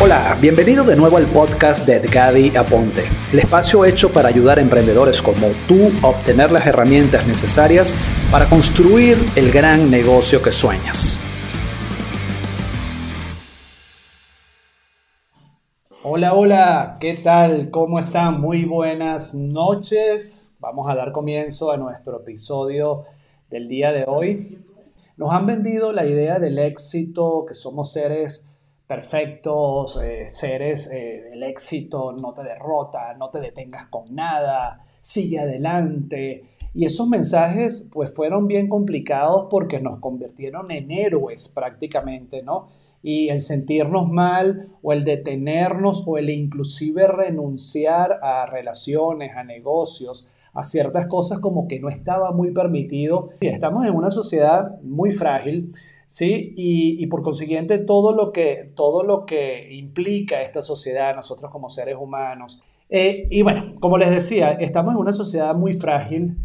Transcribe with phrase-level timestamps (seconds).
[0.00, 3.02] Hola, bienvenido de nuevo al podcast de Edgadi Aponte,
[3.32, 7.96] el espacio hecho para ayudar a emprendedores como tú a obtener las herramientas necesarias
[8.30, 11.18] para construir el gran negocio que sueñas.
[16.04, 17.68] Hola, hola, ¿qué tal?
[17.70, 18.40] ¿Cómo están?
[18.40, 20.54] Muy buenas noches.
[20.60, 23.02] Vamos a dar comienzo a nuestro episodio
[23.50, 24.64] del día de hoy.
[25.16, 28.47] Nos han vendido la idea del éxito, que somos seres
[28.88, 35.38] perfectos, eh, seres, eh, el éxito no te derrota, no te detengas con nada, sigue
[35.38, 36.44] adelante.
[36.74, 42.68] Y esos mensajes pues fueron bien complicados porque nos convirtieron en héroes prácticamente, ¿no?
[43.02, 50.26] Y el sentirnos mal o el detenernos o el inclusive renunciar a relaciones, a negocios,
[50.54, 53.30] a ciertas cosas como que no estaba muy permitido.
[53.40, 55.72] Estamos en una sociedad muy frágil
[56.08, 56.54] ¿sí?
[56.56, 61.96] Y, por consiguiente todo lo, que, todo lo que implica esta sociedad, nosotros como seres
[62.00, 62.60] humanos.
[62.88, 66.38] Eh, y bueno, como les decía, estamos en una sociedad muy frágil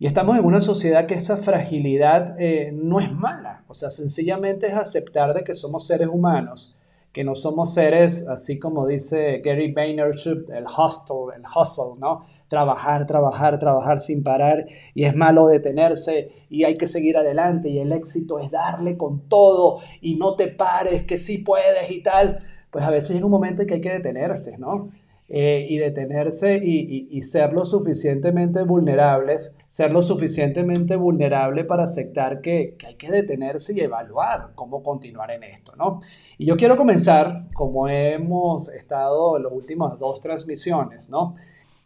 [0.00, 4.66] y estamos en una sociedad que esa fragilidad eh, no es mala, o sea, sencillamente
[4.66, 6.74] es aceptar de que somos seres humanos,
[7.12, 12.26] que no somos seres, así como dice Gary Vaynerchuk, el hustle, el hustle, ¿no?
[12.52, 17.78] Trabajar, trabajar, trabajar sin parar y es malo detenerse y hay que seguir adelante y
[17.78, 22.44] el éxito es darle con todo y no te pares, que sí puedes y tal,
[22.70, 24.90] pues a veces llega un momento en que hay que detenerse, ¿no?
[25.30, 32.74] Eh, y detenerse y, ser lo suficientemente vulnerables, ser lo suficientemente vulnerable para aceptar que,
[32.78, 36.02] que, hay que detenerse y evaluar cómo continuar en esto, ¿no?
[36.36, 41.34] Y yo quiero comenzar, como hemos estado en las últimas dos transmisiones, ¿no?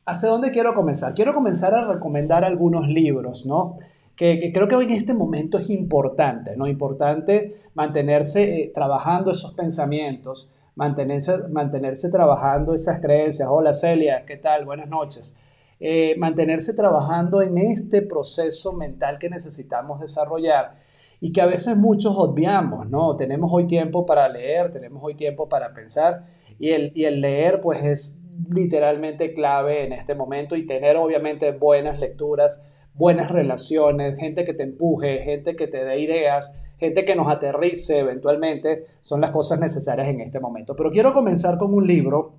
[0.09, 1.15] ¿Hacia dónde quiero comenzar?
[1.15, 3.79] Quiero comenzar a recomendar algunos libros, ¿no?
[4.15, 6.69] Que, creo que hoy en este momento es importante, ¿no?
[6.69, 13.49] Importante mantenerse eh, trabajando esos pensamientos, mantenerse, mantenerse trabajando esas creencias.
[13.51, 14.65] Hola Celia, ¿qué tal?
[14.65, 15.37] Buenas noches.
[15.81, 20.77] Eh, mantenerse trabajando en este proceso mental que necesitamos desarrollar
[21.21, 23.17] y que a veces muchos obviamos, ¿no?
[23.17, 26.27] Tenemos hoy tiempo para leer, tenemos hoy tiempo para pensar
[26.61, 28.19] y el, y el leer pues es
[28.51, 32.65] literalmente clave en este momento y tener obviamente buenas lecturas,
[32.95, 37.99] buenas relaciones, gente que te empuje, gente que te dé ideas, gente que nos aterrice
[37.99, 40.75] eventualmente, son las cosas necesarias en este momento.
[40.77, 42.35] Pero quiero comenzar con un libro,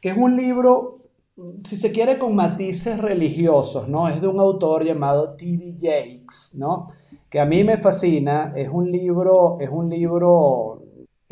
[0.00, 0.98] que es un libro,
[1.64, 4.08] si se quiere, con matices religiosos, ¿no?
[4.08, 5.76] Es de un autor llamado T.D.
[5.80, 6.88] Jakes, ¿no?
[7.28, 10.79] Que a mí me fascina, es un libro, es un libro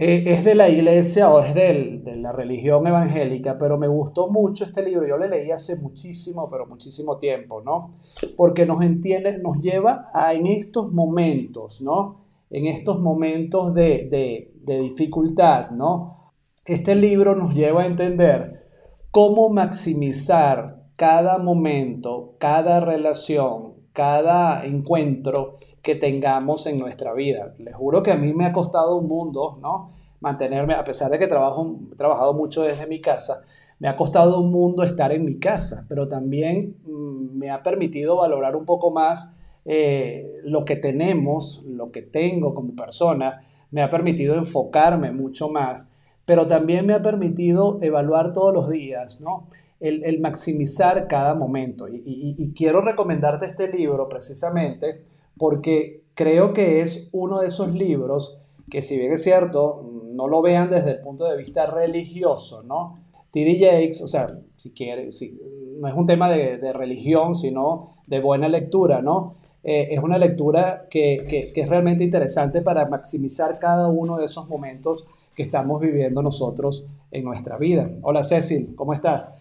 [0.00, 4.64] eh, es de la iglesia o es de la religión evangélica, pero me gustó mucho
[4.64, 5.08] este libro.
[5.08, 7.96] Yo le leí hace muchísimo, pero muchísimo tiempo, ¿no?
[8.36, 12.26] Porque nos entiende, nos lleva a en estos momentos, ¿no?
[12.48, 16.32] En estos momentos de, de dificultad, ¿no?
[16.64, 18.68] Este libro nos lleva a entender
[19.10, 25.56] cómo maximizar cada momento, cada relación, cada encuentro
[25.88, 27.54] que tengamos en nuestra vida.
[27.56, 29.92] Les juro que a mí me ha costado un mundo, ¿no?
[30.20, 33.40] Mantenerme, a pesar de que trabajo, he trabajado mucho desde mi casa,
[33.78, 38.16] me ha costado un mundo estar en mi casa, pero también mm, me ha permitido
[38.16, 39.34] valorar un poco más
[39.64, 43.40] eh, lo que tenemos, lo que tengo como persona,
[43.70, 45.90] me ha permitido enfocarme mucho más,
[46.26, 49.48] pero también me ha permitido evaluar todos los días, ¿no?
[49.80, 51.86] El, maximizar cada momento.
[51.88, 58.38] y quiero recomendarte este libro precisamente porque creo que es uno de esos libros
[58.70, 62.94] que si bien es cierto, no lo vean desde el punto de vista religioso, ¿no?
[63.30, 63.58] T.D.
[63.58, 65.38] Jakes, o sea, si quiere, si,
[65.78, 69.34] no es un tema de, religión, sino de buena lectura, ¿no?
[69.64, 74.48] Eh, es una lectura que, que, es realmente interesante para maximizar cada uno de esos
[74.48, 75.04] momentos
[75.34, 77.90] que estamos viviendo nosotros en nuestra vida.
[78.02, 79.38] Hola Cecil, ¿cómo estás?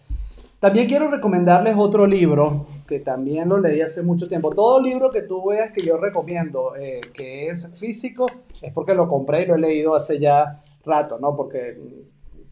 [0.60, 4.50] También quiero recomendarles otro libro que también lo leí hace mucho tiempo.
[4.50, 8.26] Todo libro que tú veas que yo recomiendo, eh, que es físico,
[8.60, 11.36] es porque lo compré y lo he leído hace ya rato, ¿no?
[11.36, 11.78] Porque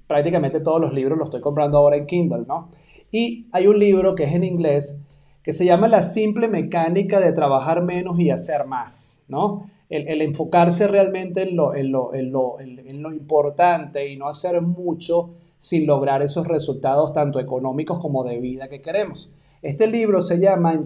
[0.06, 2.69] prácticamente todos los libros los estoy comprando ahora en Kindle, ¿no?
[3.11, 5.00] Y hay un libro que es en inglés
[5.43, 9.69] que se llama La simple mecánica de trabajar menos y hacer más, ¿no?
[9.88, 17.41] El, enfocarse realmente en lo importante y no hacer mucho sin lograr esos resultados tanto
[17.41, 19.31] económicos como de vida que queremos.
[19.62, 20.79] Este libro se llama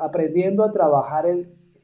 [0.00, 1.26] Aprendiendo a trabajar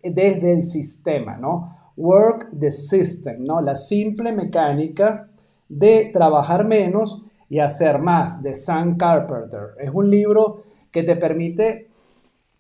[0.03, 1.77] desde el sistema, ¿no?
[1.97, 3.61] Work the System, ¿no?
[3.61, 5.29] La simple mecánica
[5.69, 9.75] de trabajar menos y hacer más, de Sam Carpenter.
[9.79, 11.89] Es un libro que te permite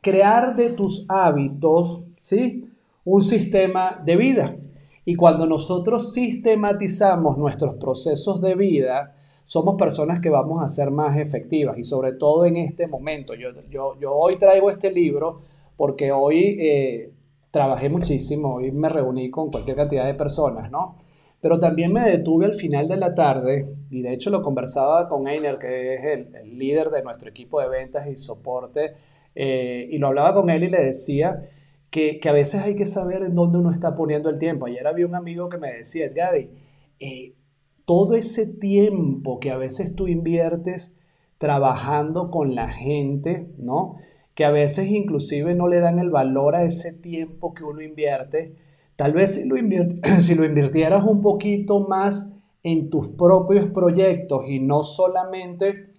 [0.01, 2.71] crear de tus hábitos, ¿sí?
[3.05, 4.57] Un sistema de vida.
[5.05, 9.15] Y cuando nosotros sistematizamos nuestros procesos de vida,
[9.45, 13.35] somos personas que vamos a ser más efectivas y sobre todo en este momento.
[13.35, 15.43] Yo, yo, hoy traigo este libro
[15.77, 17.11] porque hoy eh,
[17.51, 20.97] trabajé muchísimo, hoy me reuní con cualquier cantidad de personas, ¿no?
[21.41, 25.29] Pero también me detuve al final de la tarde y de hecho lo conversaba con
[25.29, 28.95] Einer, que es el, líder de nuestro equipo de ventas y soporte,
[29.35, 31.51] eh, y lo hablaba con él y le decía
[31.91, 34.67] que, a veces hay que saber en dónde uno está poniendo el tiempo.
[34.67, 36.49] Ayer había un amigo que me decía, Gadi,
[36.99, 37.35] eh,
[37.85, 40.97] todo ese tiempo que a veces tú inviertes
[41.39, 43.97] trabajando con la gente, ¿no?
[44.35, 48.55] Que a veces inclusive no le dan el valor a ese tiempo que uno invierte.
[48.97, 49.57] Tal vez si lo,
[50.21, 55.91] si lo invirtieras un poquito más en tus propios proyectos y no solamente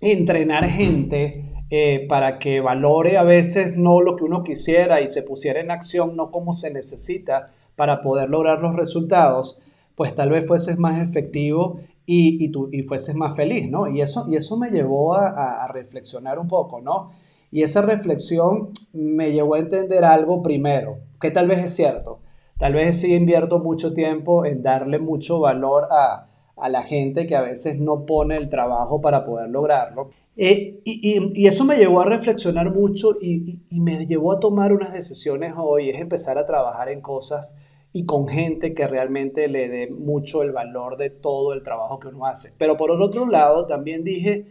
[0.00, 5.22] entrenar gente eh, para que valore a veces no lo que uno quisiera y se
[5.22, 9.60] pusiera en acción no como se necesita para poder lograr los resultados,
[9.98, 13.88] pues tal vez fueses más efectivo y, y, tú, y fueses más feliz, ¿no?
[13.88, 17.10] Y eso, y eso me llevó a, reflexionar un poco, ¿no?
[17.50, 22.20] Y esa reflexión me llevó a entender algo primero, que tal vez es cierto.
[22.60, 27.34] Tal vez sí invierto mucho tiempo en darle mucho valor a, a la gente que
[27.34, 30.10] a veces no pone el trabajo para poder lograrlo.
[30.36, 34.92] Eh, y, y, eso me llevó a reflexionar mucho y, me llevó a tomar unas
[34.92, 37.56] decisiones hoy, es empezar a trabajar en cosas
[37.92, 42.08] y con gente que realmente le dé mucho el valor de todo el trabajo que
[42.08, 42.52] uno hace.
[42.58, 44.46] Pero por otro lado, también dije,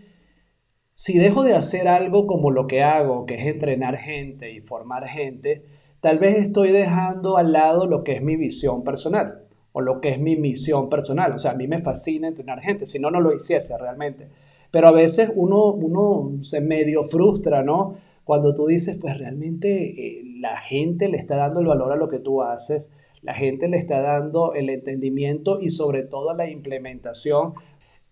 [0.95, 5.07] si dejo de hacer algo como lo que hago, que es entrenar gente y formar
[5.07, 5.63] gente,
[5.99, 10.09] tal vez estoy dejando al lado lo que es mi visión personal o lo que
[10.09, 11.33] es mi misión personal.
[11.33, 14.27] O sea, a mí me fascina entrenar gente, si no, no lo hiciese realmente.
[14.71, 17.95] Pero a veces uno, uno se medio frustra, ¿no?
[18.23, 22.09] Cuando tú dices, pues realmente eh, la gente le está dando el valor a lo
[22.09, 22.91] que tú haces
[23.27, 27.56] la gente le está dando el entendimiento y sobre todo la implementación.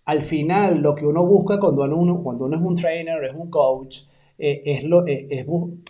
[0.04, 3.50] Al final, lo que uno busca cuando uno, cuando uno es un trainer, es un
[3.50, 4.02] coach,
[4.38, 5.46] eh, es, lo, eh, es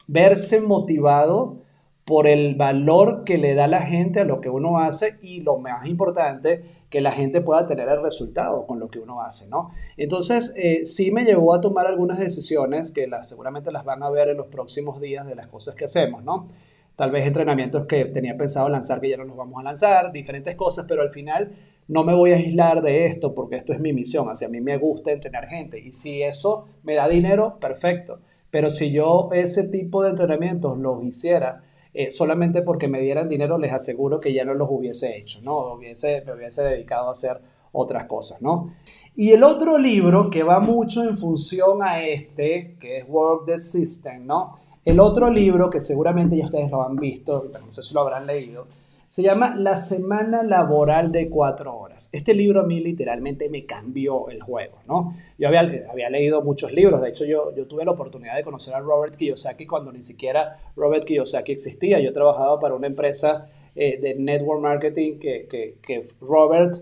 [0.08, 1.58] verse motivado
[2.06, 5.58] por el valor que le da la gente a lo que uno hace y lo
[5.58, 9.72] más importante, que la gente pueda tener el resultado con lo que uno hace, ¿no?
[9.98, 14.12] Entonces, eh, sí me llevó a tomar algunas decisiones que las, seguramente las van a
[14.12, 16.48] ver en los próximos días de las cosas que hacemos, ¿no?
[16.96, 20.56] Tal vez entrenamientos que tenía pensado lanzar que ya no los vamos a lanzar, diferentes
[20.56, 21.52] cosas, pero al final
[21.88, 24.78] no me voy a aislar de esto porque esto es mi misión, hacia mí me
[24.78, 28.20] gusta entrenar gente y si eso me da dinero, perfecto,
[28.50, 31.64] pero si yo ese tipo de entrenamientos los hiciera
[31.94, 35.76] eh, solamente porque me dieran dinero, les aseguro que ya no los hubiese hecho, ¿no?
[35.76, 37.40] Hubiese, me hubiese dedicado a hacer
[37.72, 38.74] otras cosas, ¿no?
[39.16, 43.58] Y el otro libro que va mucho en función a este, que es Work the
[43.58, 44.56] System, ¿no?
[44.86, 48.28] El otro libro, que seguramente ya ustedes lo han visto, no sé si lo habrán
[48.28, 48.68] leído,
[49.08, 52.08] se llama La Semana Laboral de Cuatro Horas.
[52.12, 55.16] Este libro a mí literalmente me cambió el juego, ¿no?
[55.40, 55.64] Yo había,
[56.12, 59.92] leído muchos libros, de hecho yo, tuve la oportunidad de conocer a Robert Kiyosaki cuando
[59.92, 62.00] ni siquiera Robert Kiyosaki existía.
[62.00, 66.76] Yo trabajaba para una empresa eh, de network marketing que, Robert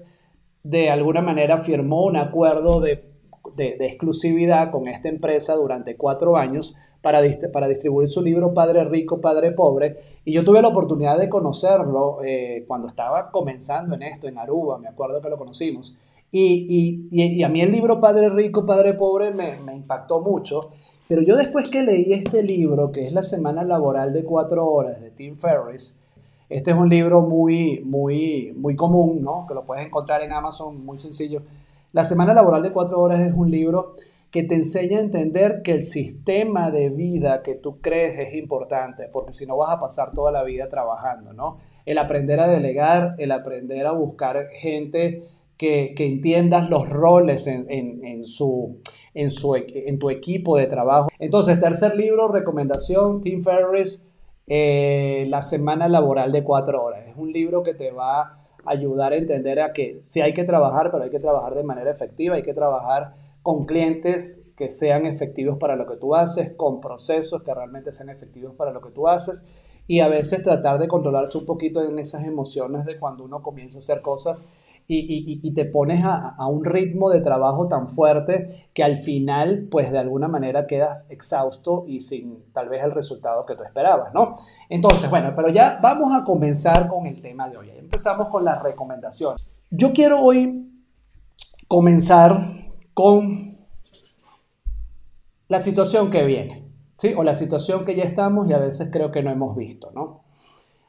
[0.64, 3.06] de alguna manera firmó un acuerdo de,
[3.56, 7.20] de exclusividad con esta empresa durante cuatro años para,
[7.52, 9.98] para distribuir su libro Padre Rico, Padre Pobre.
[10.24, 14.78] Y yo tuve la oportunidad de conocerlo eh, cuando estaba comenzando en esto, en Aruba,
[14.78, 15.98] me acuerdo que lo conocimos.
[16.32, 20.72] Y, y, y a mí el libro Padre Rico, Padre Pobre me, me, impactó mucho.
[21.10, 25.02] Pero yo después que leí este libro, que es La Semana Laboral de Cuatro Horas
[25.02, 26.00] de Tim Ferriss,
[26.50, 29.46] este es un libro muy, muy, muy común, ¿no?
[29.46, 31.42] que lo puedes encontrar en Amazon, muy sencillo.
[31.92, 33.96] La Semana Laboral de Cuatro Horas es un libro
[34.34, 39.08] que te enseña a entender que el sistema de vida que tú crees es importante,
[39.14, 41.60] porque si no vas a pasar toda la vida trabajando, ¿no?
[41.86, 45.22] El aprender a delegar, el aprender a buscar gente
[45.56, 48.80] que, que entiendas los roles en, en, su,
[49.14, 51.10] en, su, en tu equipo de trabajo.
[51.20, 54.04] Entonces, tercer libro, recomendación, Tim Ferriss,
[54.48, 57.08] eh, La Semana Laboral de Cuatro Horas.
[57.08, 60.44] Es un libro que te va a ayudar a entender a que sí hay que
[60.44, 65.06] trabajar, pero hay que trabajar de manera efectiva, hay que trabajar con clientes que sean
[65.06, 68.90] efectivos para lo que tú haces, con procesos que realmente sean efectivos para lo que
[68.90, 69.46] tú haces
[69.86, 73.78] y a veces tratar de controlarse un poquito en esas emociones de cuando uno comienza
[73.78, 74.48] a hacer cosas
[74.86, 79.92] y, te pones a, a, un ritmo de trabajo tan fuerte que al final pues
[79.92, 84.36] de alguna manera quedas exhausto y sin tal vez el resultado que tú esperabas, ¿no?
[84.70, 87.70] Entonces, bueno, pero ya vamos a comenzar con el tema de hoy.
[87.70, 89.48] Empezamos con las recomendaciones.
[89.72, 90.70] Yo quiero hoy
[91.70, 92.42] comenzar
[92.94, 93.58] con
[95.48, 97.14] la situación que viene, ¿sí?
[97.16, 100.24] O la situación que ya estamos y a veces creo que no hemos visto, ¿no?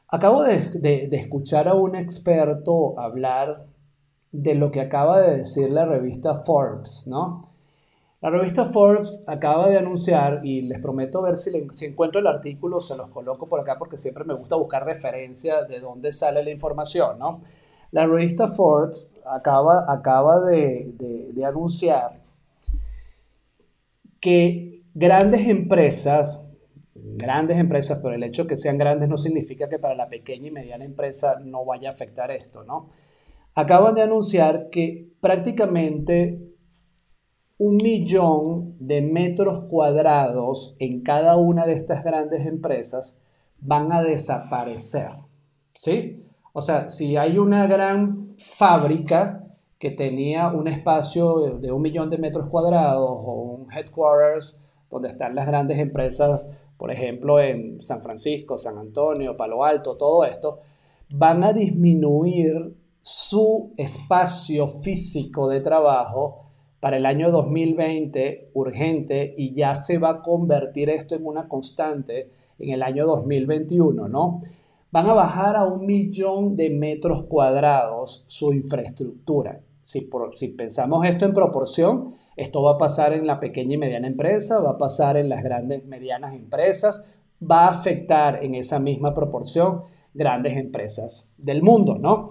[0.07, 3.65] Acabo de, escuchar a un experto hablar
[4.31, 7.51] de lo que acaba de decir la revista Forbes, ¿no?
[8.21, 12.79] La revista Forbes acaba de anunciar, y les prometo ver si, si, encuentro el artículo,
[12.79, 16.51] se los coloco por acá porque siempre me gusta buscar referencia de dónde sale la
[16.51, 17.41] información, ¿no?
[17.91, 20.93] La revista Forbes acaba, acaba de,
[21.33, 22.13] de anunciar
[24.19, 26.41] que grandes empresas,
[26.95, 30.47] grandes empresas, pero el hecho de que sean grandes no significa que para la pequeña
[30.47, 32.89] y mediana empresa no vaya a afectar esto, ¿no?
[33.53, 36.55] Acaban de anunciar que prácticamente
[37.57, 43.19] un millón de metros cuadrados en cada una de estas grandes empresas
[43.59, 45.11] van a desaparecer,
[45.73, 46.25] ¿sí?
[46.51, 49.43] O sea, si hay una gran fábrica
[49.79, 55.35] que tenía un espacio de un millón de metros cuadrados o un headquarters donde están
[55.35, 60.59] las grandes empresas por ejemplo en San Francisco, San Antonio, Palo Alto, todo esto,
[61.13, 66.45] van a disminuir su espacio físico de trabajo
[66.79, 72.31] para el año 2020 urgente y ya se va a convertir esto en una constante
[72.59, 74.41] en el año 2021, ¿no?
[74.95, 79.59] Van a bajar a un millón de metros cuadrados su infraestructura.
[79.81, 80.07] Si,
[80.57, 84.69] pensamos esto en proporción, esto va a pasar en la pequeña y mediana empresa, va
[84.69, 87.05] a pasar en las grandes, medianas empresas,
[87.43, 89.81] va a afectar en esa misma proporción
[90.13, 92.29] grandes empresas del mundo, ¿no?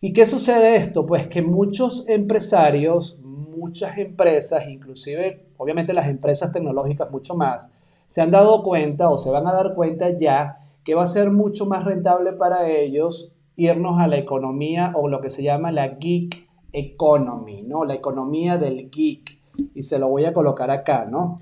[0.00, 1.04] ¿Y qué sucede esto?
[1.04, 7.72] Pues que muchos empresarios, muchas empresas, inclusive obviamente las empresas tecnológicas mucho más,
[8.06, 11.30] se han dado cuenta o se van a dar cuenta ya que va a ser
[11.30, 15.86] mucho más rentable para ellos irnos a la economía o lo que se llama la
[15.86, 17.84] geek economy, ¿no?
[17.84, 19.38] La economía del geek.
[19.74, 21.40] Y se lo voy a colocar acá, ¿no?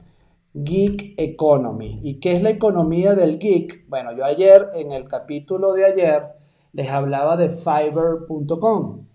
[0.53, 2.00] Geek Economy.
[2.03, 3.88] ¿Y qué es la economía del geek?
[3.88, 6.25] Bueno, yo ayer, en el capítulo de ayer,
[6.73, 9.07] les hablaba de Fiverr.com.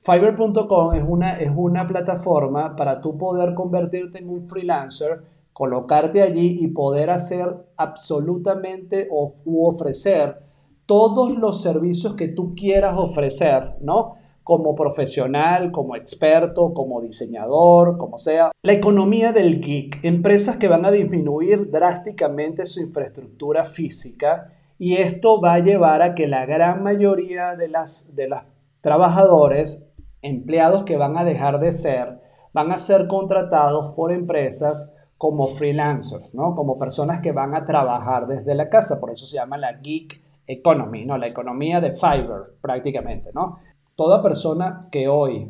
[0.00, 6.56] Fiverr.com es una, es una plataforma para tú poder convertirte en un freelancer, colocarte allí
[6.60, 9.32] y poder hacer absolutamente o
[9.68, 10.38] ofrecer
[10.86, 14.14] todos los servicios que tú quieras ofrecer, ¿no?
[14.42, 18.50] como profesional, como experto, como diseñador, como sea.
[18.62, 25.40] La economía del geek, empresas que van a disminuir drásticamente su infraestructura física y esto
[25.40, 28.40] va a llevar a que la gran mayoría de las de los
[28.80, 29.86] trabajadores,
[30.22, 32.20] empleados que van a dejar de ser,
[32.52, 34.92] van a ser contratados por empresas
[35.22, 36.52] como freelancers, ¿no?
[36.52, 40.20] Como personas que van a trabajar desde la casa, por eso se llama la geek
[40.48, 41.16] economy, ¿no?
[41.16, 43.58] La economía de Fiverr prácticamente, ¿no?
[43.94, 45.48] Toda persona que hoy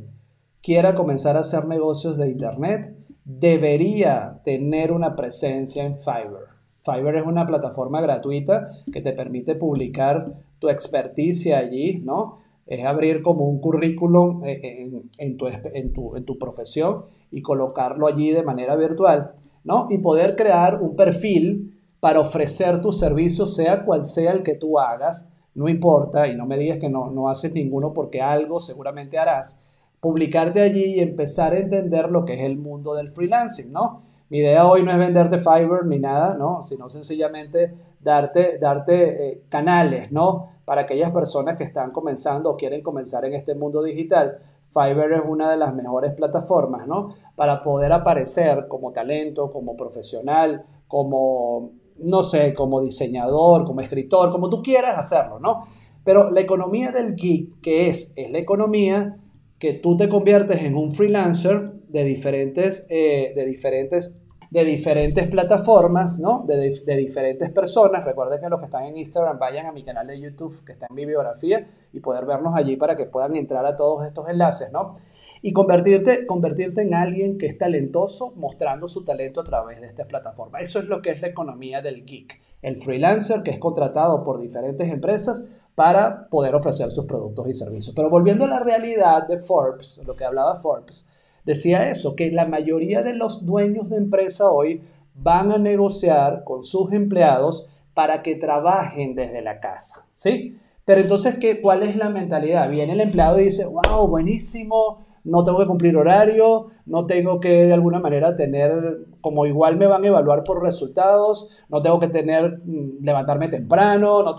[0.60, 6.48] quiera comenzar a hacer negocios de Internet debería tener una presencia en Fiverr.
[6.84, 12.40] Fiverr es una plataforma gratuita que te permite publicar tu experticia allí, ¿no?
[12.66, 18.42] Es abrir como un currículum eh, en, tu, en tu profesión y colocarlo allí de
[18.42, 19.32] manera virtual,
[19.64, 19.86] ¿no?
[19.90, 24.78] Y poder crear un perfil para ofrecer tus servicios, sea cual sea el que tú
[24.78, 29.18] hagas, no importa, y no me digas que no, no haces ninguno porque algo seguramente
[29.18, 29.62] harás,
[30.00, 34.02] publicarte allí y empezar a entender lo que es el mundo del freelancing, ¿no?
[34.30, 36.62] Mi idea hoy no es venderte Fiverr ni nada, ¿no?
[36.62, 40.48] Sino sencillamente darte, darte eh, canales, ¿no?
[40.64, 44.38] Para aquellas personas que están comenzando o quieren comenzar en este mundo digital.
[44.72, 47.14] Fiverr es una de las mejores plataformas, ¿no?
[47.36, 54.48] Para poder aparecer como talento, como profesional, como no sé, como diseñador, como escritor, como
[54.48, 55.64] tú quieras hacerlo, ¿no?
[56.04, 59.18] Pero la economía del geek, que es, es la economía
[59.58, 64.16] que tú te conviertes en un freelancer de diferentes, eh, de diferentes,
[64.52, 66.44] de diferentes plataformas, ¿no?
[66.46, 68.04] De, diferentes personas.
[68.04, 70.88] Recuerden que los que están en Instagram vayan a mi canal de YouTube, que está
[70.90, 74.70] en mi biografía, y poder vernos allí para que puedan entrar a todos estos enlaces,
[74.70, 74.98] ¿no?
[75.40, 80.04] y convertirte, convertirte en alguien que es talentoso mostrando su talento a través de esta
[80.04, 80.60] plataforma.
[80.60, 84.38] Eso es lo que es la economía del geek, el freelancer que es contratado por
[84.38, 85.44] diferentes empresas
[85.74, 87.92] para poder ofrecer sus productos y servicios.
[87.96, 91.08] Pero volviendo a la realidad de Forbes, lo que hablaba Forbes,
[91.44, 94.82] decía eso, que la mayoría de los dueños de empresa hoy
[95.14, 100.58] van a negociar con sus empleados para que trabajen desde la casa, ¿sí?
[100.84, 102.68] Pero entonces, ¿qué, ¿cuál es la mentalidad?
[102.70, 107.66] Viene el empleado y dice, wow, buenísimo, no tengo que cumplir horario, no tengo que
[107.66, 112.08] de alguna manera tener, como igual me van a evaluar por resultados, no tengo que
[112.08, 114.34] tener, mm, levantarme temprano, no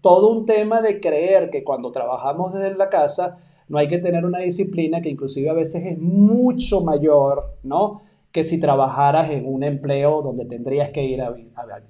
[0.00, 3.38] todo un tema de creer que cuando trabajamos desde la casa
[3.74, 8.02] no hay que tener una disciplina que inclusive a veces es mucho mayor, ¿no?
[8.30, 11.30] que si trabajaras en un empleo donde tendrías que ir a,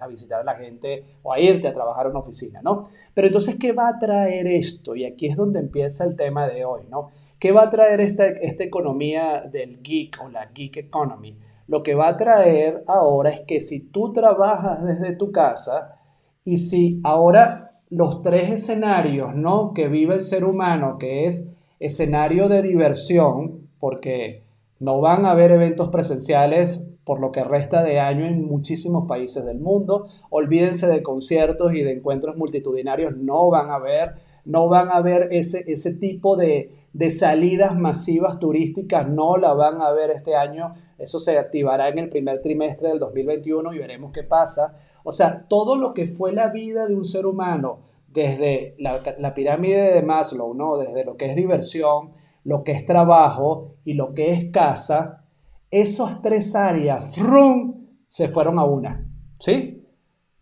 [0.09, 2.89] visitar a la gente o a irte a trabajar a una oficina, ¿no?
[3.15, 4.95] Pero entonces, ¿qué va a traer esto?
[4.95, 7.09] Y aquí es donde empieza el tema de hoy, ¿no?
[7.39, 11.35] ¿Qué va a traer esta, esta economía del geek o la geek economy?
[11.67, 15.99] Lo que va a traer ahora es que si tú trabajas desde tu casa
[16.45, 19.73] y si ahora los tres escenarios, ¿no?
[19.73, 21.47] Que vive el ser humano, que es
[21.85, 24.43] escenario de diversión, porque
[24.81, 29.45] no van a haber eventos presenciales por lo que resta de año en muchísimos países
[29.45, 30.09] del mundo.
[30.31, 34.15] Olvídense de conciertos y de encuentros multitudinarios, no van a haber,
[34.45, 39.83] no van a haber ese, ese tipo de, de salidas masivas turísticas, no la van
[39.83, 40.75] a ver este año.
[40.99, 44.79] Eso se activará en el primer trimestre del 2021 y veremos qué pasa.
[45.03, 47.81] O sea, todo lo que fue la vida de un ser humano,
[48.15, 50.79] desde la, pirámide de Maslow, ¿no?
[50.79, 52.13] desde lo que es diversión,
[52.45, 55.25] lo que es trabajo y lo que es casa,
[55.71, 57.89] esas tres áreas, ¡frum!
[58.09, 59.85] se fueron a una, ¿sí?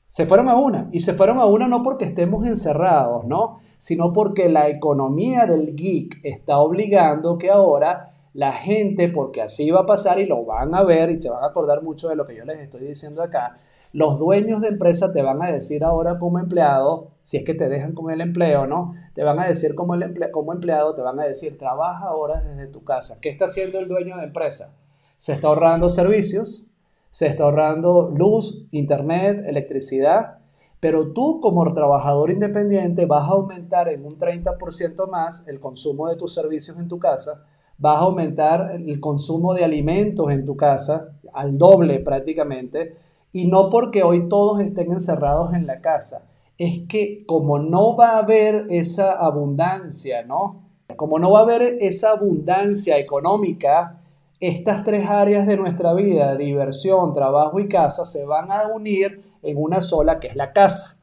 [0.04, 0.90] Se fueron a una.
[0.92, 3.60] Y se fueron a una no porque estemos encerrados, ¿no?
[3.78, 9.80] Sino porque la economía del geek está obligando que ahora la gente, porque así va
[9.80, 12.26] a pasar y lo van a ver y se van a acordar mucho de lo
[12.26, 13.58] que yo les estoy diciendo acá,
[13.94, 17.68] los dueños de empresa te van a decir ahora como empleado, si es que te
[17.68, 18.94] dejan con el empleo, ¿no?
[19.14, 22.66] Te van a decir como, el como empleado, te van a decir, trabaja ahora desde
[22.66, 23.18] tu casa.
[23.20, 24.74] ¿Qué está haciendo el dueño de empresa?
[25.16, 26.64] Se está ahorrando servicios,
[27.10, 30.38] se está ahorrando luz, internet, electricidad,
[30.80, 36.16] pero tú como trabajador independiente vas a aumentar en un 30% más el consumo de
[36.16, 37.44] tus servicios en tu casa,
[37.78, 42.96] vas a aumentar el consumo de alimentos en tu casa al doble prácticamente,
[43.32, 46.24] y no porque hoy todos estén encerrados en la casa,
[46.58, 50.62] es que como no va a haber esa abundancia, ¿no?
[50.96, 54.00] Como no va a haber esa abundancia económica,
[54.40, 59.56] estas tres áreas de nuestra vida, diversión, trabajo y casa, se van a unir en
[59.56, 60.98] una sola que es la casa.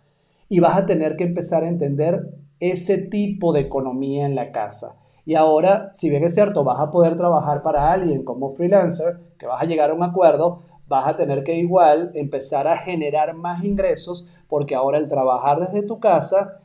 [0.49, 4.97] Y vas a tener que empezar a entender ese tipo de economía en la casa.
[5.25, 9.45] Y ahora, si bien es cierto, vas a poder trabajar para alguien como freelancer, que
[9.45, 13.63] vas a llegar a un acuerdo, vas a tener que igual empezar a generar más
[13.63, 16.59] ingresos porque ahora el trabajar desde tu casa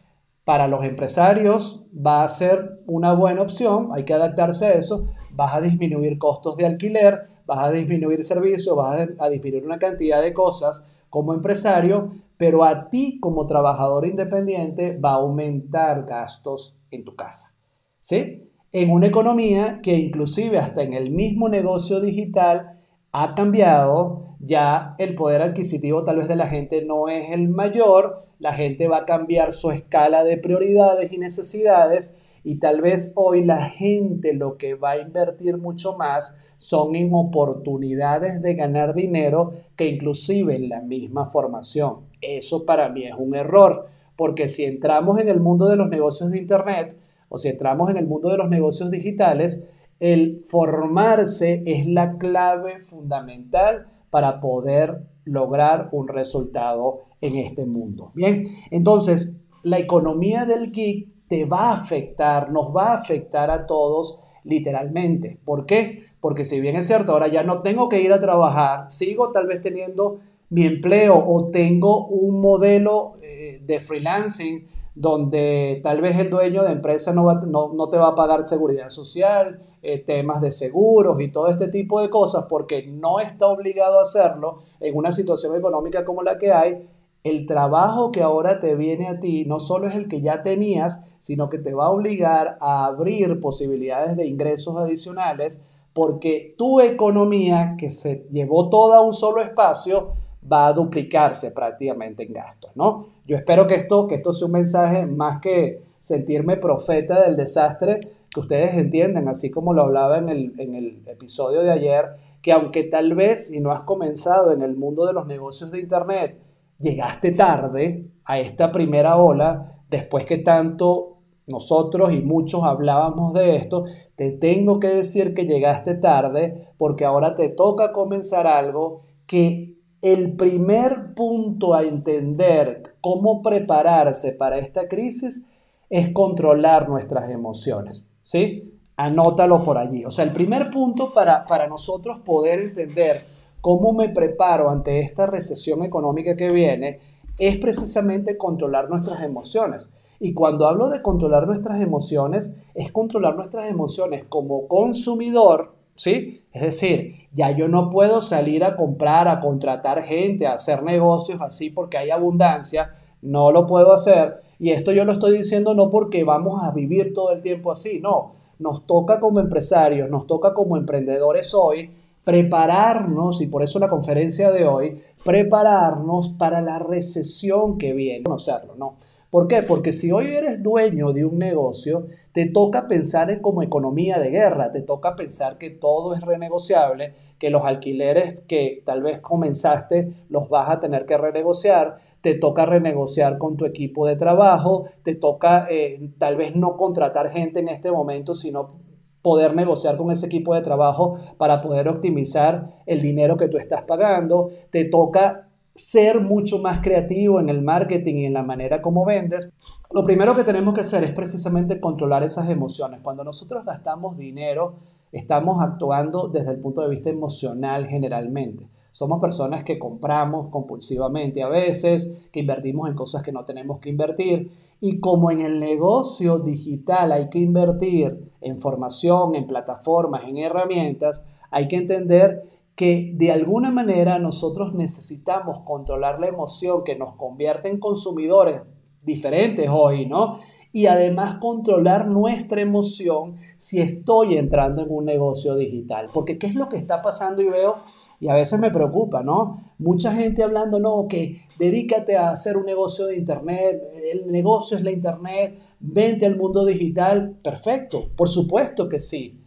[0.44, 5.54] para los empresarios va a ser una buena opción, hay que adaptarse a eso, vas
[5.54, 10.34] a disminuir costos de alquiler, vas a disminuir servicios, vas a, disminuir una cantidad de
[10.34, 17.14] cosas como empresario, pero a ti como trabajador independiente va a aumentar gastos en tu
[17.14, 17.54] casa.
[18.00, 18.50] ¿Sí?
[18.72, 22.73] En una economía que inclusive hasta en el mismo negocio digital
[23.16, 28.24] ha cambiado, ya el poder adquisitivo tal vez de la gente no es el mayor,
[28.40, 33.44] la gente va a cambiar su escala de prioridades y necesidades y tal vez hoy
[33.44, 39.52] la gente lo que va a invertir mucho más son en oportunidades de ganar dinero
[39.76, 42.06] que inclusive en la misma formación.
[42.20, 46.32] Eso para mí es un error, porque si entramos en el mundo de los negocios
[46.32, 46.96] de Internet
[47.28, 49.68] o si entramos en el mundo de los negocios digitales,
[50.00, 58.12] el formarse es la clave fundamental para poder lograr un resultado en este mundo.
[58.14, 63.66] Bien, entonces la economía del geek te va a afectar, nos va a afectar a
[63.66, 65.38] todos literalmente.
[65.44, 66.04] ¿Por qué?
[66.20, 69.46] Porque si bien es cierto, ahora ya no tengo que ir a trabajar, sigo tal
[69.46, 76.30] vez teniendo mi empleo o tengo un modelo eh, de freelancing donde tal vez el
[76.30, 81.20] dueño de empresa no, no, te va a pagar seguridad social, eh, temas de seguros
[81.20, 85.56] y todo este tipo de cosas, porque no está obligado a hacerlo en una situación
[85.56, 86.88] económica como la que hay,
[87.24, 91.02] el trabajo que ahora te viene a ti no solo es el que ya tenías,
[91.18, 95.60] sino que te va a obligar a abrir posibilidades de ingresos adicionales,
[95.94, 100.12] porque tu economía, que se llevó toda a un solo espacio,
[100.50, 103.06] va a duplicarse prácticamente en gastos, ¿no?
[103.26, 108.00] Yo espero que esto, que esto sea un mensaje más que sentirme profeta del desastre,
[108.30, 112.52] que ustedes entiendan, así como lo hablaba en el, en el episodio de ayer, que
[112.52, 116.38] aunque tal vez si no has comenzado en el mundo de los negocios de Internet,
[116.78, 121.14] llegaste tarde a esta primera ola, después que tanto
[121.46, 123.84] nosotros y muchos hablábamos de esto,
[124.16, 129.73] te tengo que decir que llegaste tarde porque ahora te toca comenzar algo que
[130.04, 135.48] el primer punto a entender cómo prepararse para esta crisis
[135.88, 138.74] es controlar nuestras emociones, ¿sí?
[138.96, 140.04] Anótalo por allí.
[140.04, 143.24] O sea, el primer punto para, para nosotros poder entender
[143.62, 147.00] cómo me preparo ante esta recesión económica que viene
[147.38, 149.88] es precisamente controlar nuestras emociones.
[150.20, 156.42] Y cuando hablo de controlar nuestras emociones, es controlar nuestras emociones como consumidor, ¿sí?
[156.52, 161.40] Es decir, ya yo no puedo salir a comprar, a contratar gente, a hacer negocios
[161.40, 164.42] así porque hay abundancia, no lo puedo hacer.
[164.58, 168.00] Y esto yo lo estoy diciendo no porque vamos a vivir todo el tiempo así,
[168.00, 168.34] no.
[168.58, 171.90] Nos toca como empresarios, nos toca como emprendedores hoy
[172.24, 178.24] prepararnos, y por eso la conferencia de hoy, prepararnos para la recesión que viene.
[178.24, 178.94] Conocerlo, ¿no?
[179.34, 179.64] ¿Por qué?
[179.64, 184.30] Porque si hoy eres dueño de un negocio, te toca pensar en como economía de
[184.30, 190.12] guerra, te toca pensar que todo es renegociable, que los alquileres que tal vez comenzaste
[190.28, 195.16] los vas a tener que renegociar, te toca renegociar con tu equipo de trabajo, te
[195.16, 198.76] toca eh, tal vez no contratar gente en este momento, sino
[199.20, 203.82] poder negociar con ese equipo de trabajo para poder optimizar el dinero que tú estás
[203.82, 209.04] pagando, te toca ser mucho más creativo en el marketing y en la manera como
[209.04, 209.48] vendes.
[209.92, 213.00] Lo primero que tenemos que hacer es precisamente controlar esas emociones.
[213.02, 214.74] Cuando nosotros gastamos dinero,
[215.12, 218.68] estamos actuando desde el punto de vista emocional generalmente.
[218.90, 223.90] Somos personas que compramos compulsivamente a veces, que invertimos en cosas que no tenemos que
[223.90, 224.52] invertir.
[224.80, 231.26] Y como en el negocio digital hay que invertir en formación, en plataformas, en herramientas,
[231.50, 232.42] hay que entender
[232.74, 238.62] que de alguna manera nosotros necesitamos controlar la emoción que nos convierte en consumidores
[239.02, 240.38] diferentes hoy, ¿no?
[240.72, 246.08] Y además controlar nuestra emoción si estoy entrando en un negocio digital.
[246.12, 247.76] Porque ¿qué es lo que está pasando y veo?
[248.18, 249.60] Y a veces me preocupa, ¿no?
[249.78, 253.82] Mucha gente hablando, no, que dedícate a hacer un negocio de Internet,
[254.12, 257.36] el negocio es la Internet, vente al mundo digital.
[257.42, 259.43] Perfecto, por supuesto que sí.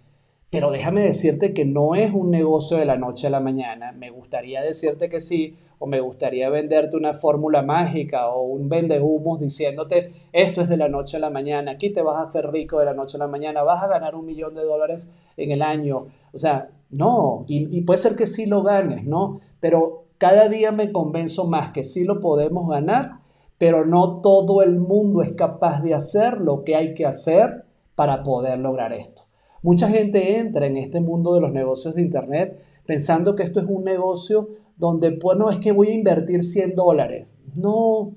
[0.58, 3.92] Pero déjame decirte que no es un negocio de la noche a la mañana.
[3.92, 9.00] Me gustaría decirte que sí, o me gustaría venderte una fórmula mágica o un vende
[9.00, 12.50] humos diciéndote esto es de la noche a la mañana, aquí te vas a hacer
[12.50, 15.52] rico de la noche a la mañana, vas a ganar un millón de dólares en
[15.52, 16.08] el año.
[16.34, 19.42] O sea, no, y, puede ser que sí lo ganes, ¿no?
[19.60, 23.20] Pero cada día me convenzo más que sí lo podemos ganar,
[23.60, 28.24] pero no todo el mundo es capaz de hacer lo que hay que hacer para
[28.24, 29.27] poder lograr esto.
[29.62, 33.66] Mucha gente entra en este mundo de los negocios de Internet pensando que esto es
[33.68, 37.34] un negocio donde, pues, no, es que voy a invertir 100 dólares.
[37.56, 38.16] No,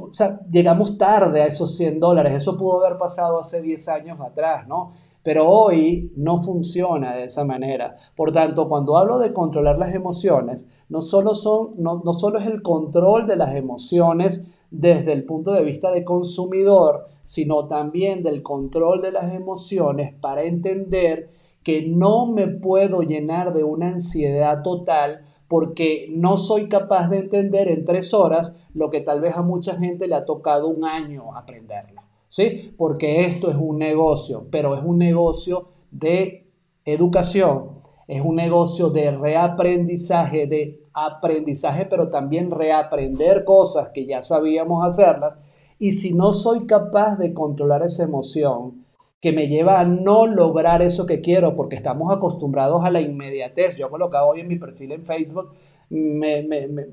[0.00, 2.34] o sea, llegamos tarde a esos 100 dólares.
[2.34, 4.92] Eso pudo haber pasado hace 10 años atrás, ¿no?
[5.22, 7.96] Pero hoy no funciona de esa manera.
[8.16, 12.46] Por tanto, cuando hablo de controlar las emociones, no solo, son, no, no solo es
[12.46, 18.42] el control de las emociones desde el punto de vista de consumidor, sino también del
[18.42, 21.30] control de las emociones para entender
[21.62, 27.68] que no me puedo llenar de una ansiedad total porque no soy capaz de entender
[27.68, 31.36] en tres horas lo que tal vez a mucha gente le ha tocado un año
[31.36, 32.00] aprenderlo.
[32.26, 32.74] ¿sí?
[32.78, 36.46] Porque esto es un negocio, pero es un negocio de
[36.86, 44.86] educación, es un negocio de reaprendizaje, de aprendizaje, pero también reaprender cosas que ya sabíamos
[44.86, 45.34] hacerlas.
[45.82, 48.84] Y si no soy capaz de controlar esa emoción
[49.20, 53.76] que me lleva a no lograr eso que quiero, porque estamos acostumbrados a la inmediatez.
[53.76, 55.50] Yo colocaba hoy en mi perfil en Facebook,
[55.90, 56.46] me,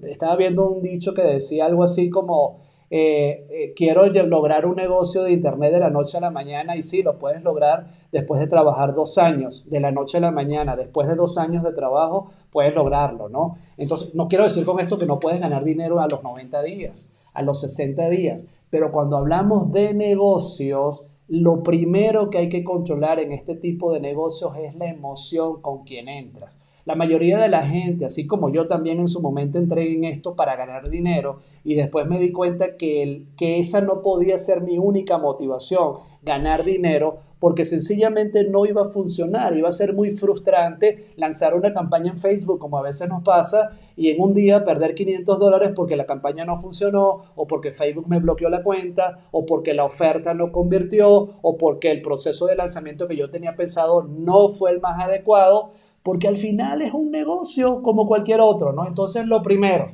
[0.09, 5.21] estaba viendo un dicho que decía algo así como, eh, eh, quiero lograr un negocio
[5.21, 8.47] de Internet de la noche a la mañana y sí, lo puedes lograr después de
[8.47, 12.31] trabajar dos años, de la noche a la mañana, después de dos años de trabajo,
[12.49, 13.55] puedes lograrlo, ¿no?
[13.77, 17.07] Entonces, no quiero decir con esto que no puedes ganar dinero a los 90 días,
[17.39, 23.19] a los 60 días, pero cuando hablamos de negocios, lo primero que hay que controlar
[23.19, 26.59] en este tipo de negocios es la emoción con quien entras.
[26.83, 30.35] La mayoría de la gente, así como yo también en su momento entré en esto
[30.35, 34.77] para ganar dinero y después me di cuenta que, que esa no podía ser mi
[34.77, 41.13] única motivación, ganar dinero, porque sencillamente no iba a funcionar, iba a ser muy frustrante
[41.15, 44.93] lanzar una campaña en Facebook como a veces nos pasa y en un día perder
[44.93, 49.45] 500 dólares porque la campaña no funcionó o porque Facebook me bloqueó la cuenta o
[49.45, 54.03] porque la oferta no convirtió o porque el proceso de lanzamiento que yo tenía pensado
[54.03, 55.71] no fue el más adecuado
[56.03, 58.87] porque al final es un negocio como cualquier otro, ¿no?
[58.87, 59.91] Entonces, lo primero,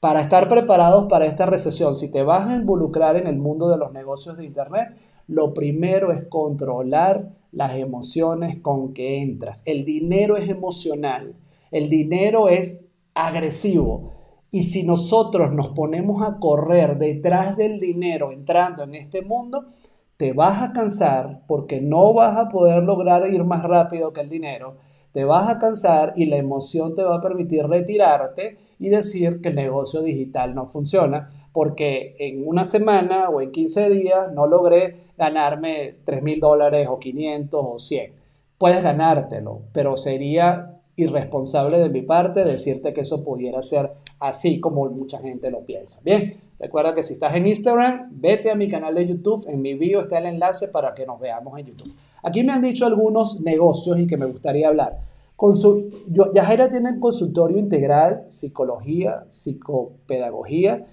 [0.00, 3.76] para estar preparados para esta recesión, si te vas a involucrar en el mundo de
[3.76, 9.62] los negocios de Internet, lo primero es controlar las emociones con que entras.
[9.64, 11.34] El dinero es emocional,
[11.70, 14.12] el dinero es agresivo.
[14.50, 19.66] Y si nosotros nos ponemos a correr detrás del dinero entrando en este mundo,
[20.16, 24.30] te vas a cansar porque no vas a poder lograr ir más rápido que el
[24.30, 24.76] dinero
[25.16, 29.48] te vas a cansar y la emoción te va a permitir retirarte y decir que
[29.48, 34.94] el negocio digital no funciona porque en una semana o en 15 días no logré
[35.16, 38.12] ganarme 3 mil dólares o 500 o 100.
[38.58, 43.90] puedes ganártelo, pero sería irresponsable de mi parte decirte que eso pudiera ser
[44.20, 45.98] así como mucha gente lo piensa.
[46.04, 49.72] Bien, recuerda que si estás en Instagram, vete a mi canal de YouTube, en mi
[49.72, 51.90] bio está el enlace para que nos veamos en YouTube.
[52.22, 54.98] Aquí me han dicho algunos negocios y que me gustaría hablar.
[55.36, 55.90] Consul
[56.34, 60.86] Yajaira tiene consultorio integral, psicología, psicopedagogía,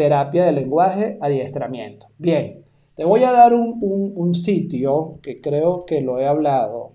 [0.00, 2.06] terapia de lenguaje, adiestramiento.
[2.16, 6.88] Bien, te voy a dar un, sitio que creo que lo he hablado,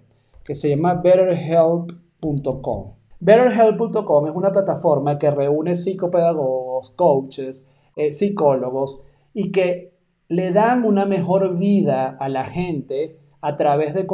[0.43, 2.93] que se llama betterhelp.com.
[3.19, 9.01] BetterHelp.com es una plataforma que reúne psicopedagogos, coaches, eh, psicólogos
[9.35, 9.93] y que
[10.27, 14.07] le dan una mejor vida a la gente a través de,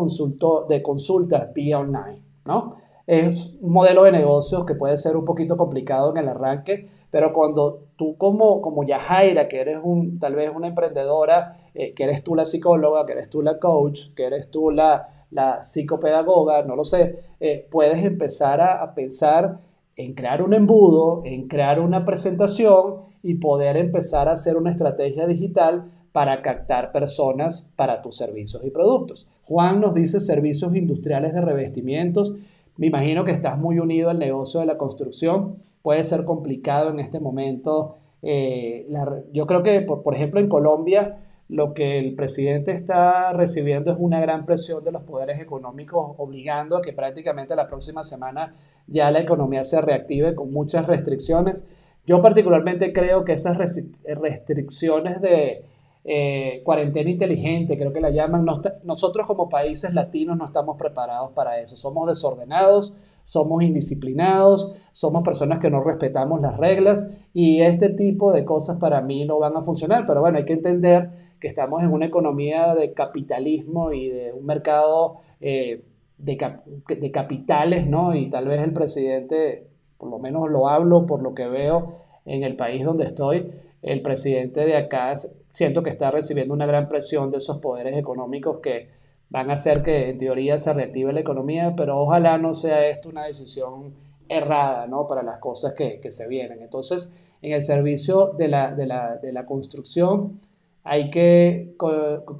[0.67, 2.75] de consultas vía online, ¿no?
[3.07, 7.33] Es un modelo de negocios que puede ser un poquito complicado en el arranque, pero
[7.33, 12.23] cuando tú como, como Yajaira, que eres un, tal vez una emprendedora, eh, que eres
[12.23, 16.75] tú la psicóloga, que eres tú la coach, que eres tú la, la psicopedagoga, no
[16.75, 19.59] lo sé, eh, puedes empezar a, pensar
[19.95, 25.27] en crear un embudo, en crear una presentación y poder empezar a hacer una estrategia
[25.27, 29.29] digital para captar personas para tus servicios y productos.
[29.45, 32.35] Juan nos dice servicios industriales de revestimientos.
[32.77, 35.57] Me imagino que estás muy unido al negocio de la construcción.
[35.81, 37.97] Puede ser complicado en este momento.
[38.21, 38.87] Eh,
[39.33, 41.17] yo creo que, por ejemplo, en Colombia,
[41.51, 46.77] lo que el presidente está recibiendo es una gran presión de los poderes económicos, obligando
[46.77, 48.55] a que prácticamente la próxima semana
[48.87, 51.67] ya la economía se reactive con muchas restricciones.
[52.05, 55.65] Yo particularmente creo que esas restricciones de
[56.03, 58.45] eh, cuarentena inteligente, creo que la llaman,
[58.83, 61.75] nosotros como países latinos no estamos preparados para eso.
[61.75, 68.45] Somos desordenados, somos indisciplinados, somos personas que no respetamos las reglas y este tipo de
[68.45, 70.05] cosas para mí no van a funcionar.
[70.07, 71.09] Pero bueno, hay que entender
[71.39, 75.83] que estamos en una economía de capitalismo y de un mercado eh,
[76.17, 78.15] de, capitales, ¿no?
[78.15, 82.43] Y tal vez el presidente, por lo menos lo hablo por lo que veo en
[82.43, 85.13] el país donde estoy, el presidente de acá
[85.51, 88.89] siento que está recibiendo una gran presión de esos poderes económicos que
[89.29, 93.09] van a hacer que en teoría se reactive la economía, pero ojalá no sea esto
[93.09, 93.93] una decisión
[94.27, 95.07] errada, ¿no?
[95.07, 96.61] Para las cosas que, se vienen.
[96.61, 100.41] Entonces, en el servicio de la, de la, de la construcción,
[100.83, 101.75] hay que,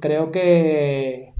[0.00, 1.32] creo que,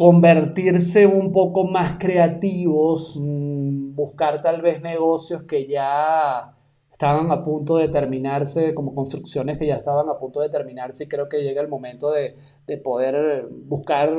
[0.00, 6.56] convertirse un poco más creativos, mm, buscar tal vez negocios que ya
[7.00, 11.08] estaban a punto de terminarse, como construcciones que ya estaban a punto de terminarse y
[11.08, 12.36] creo que llega el momento de,
[12.66, 14.12] de poder buscar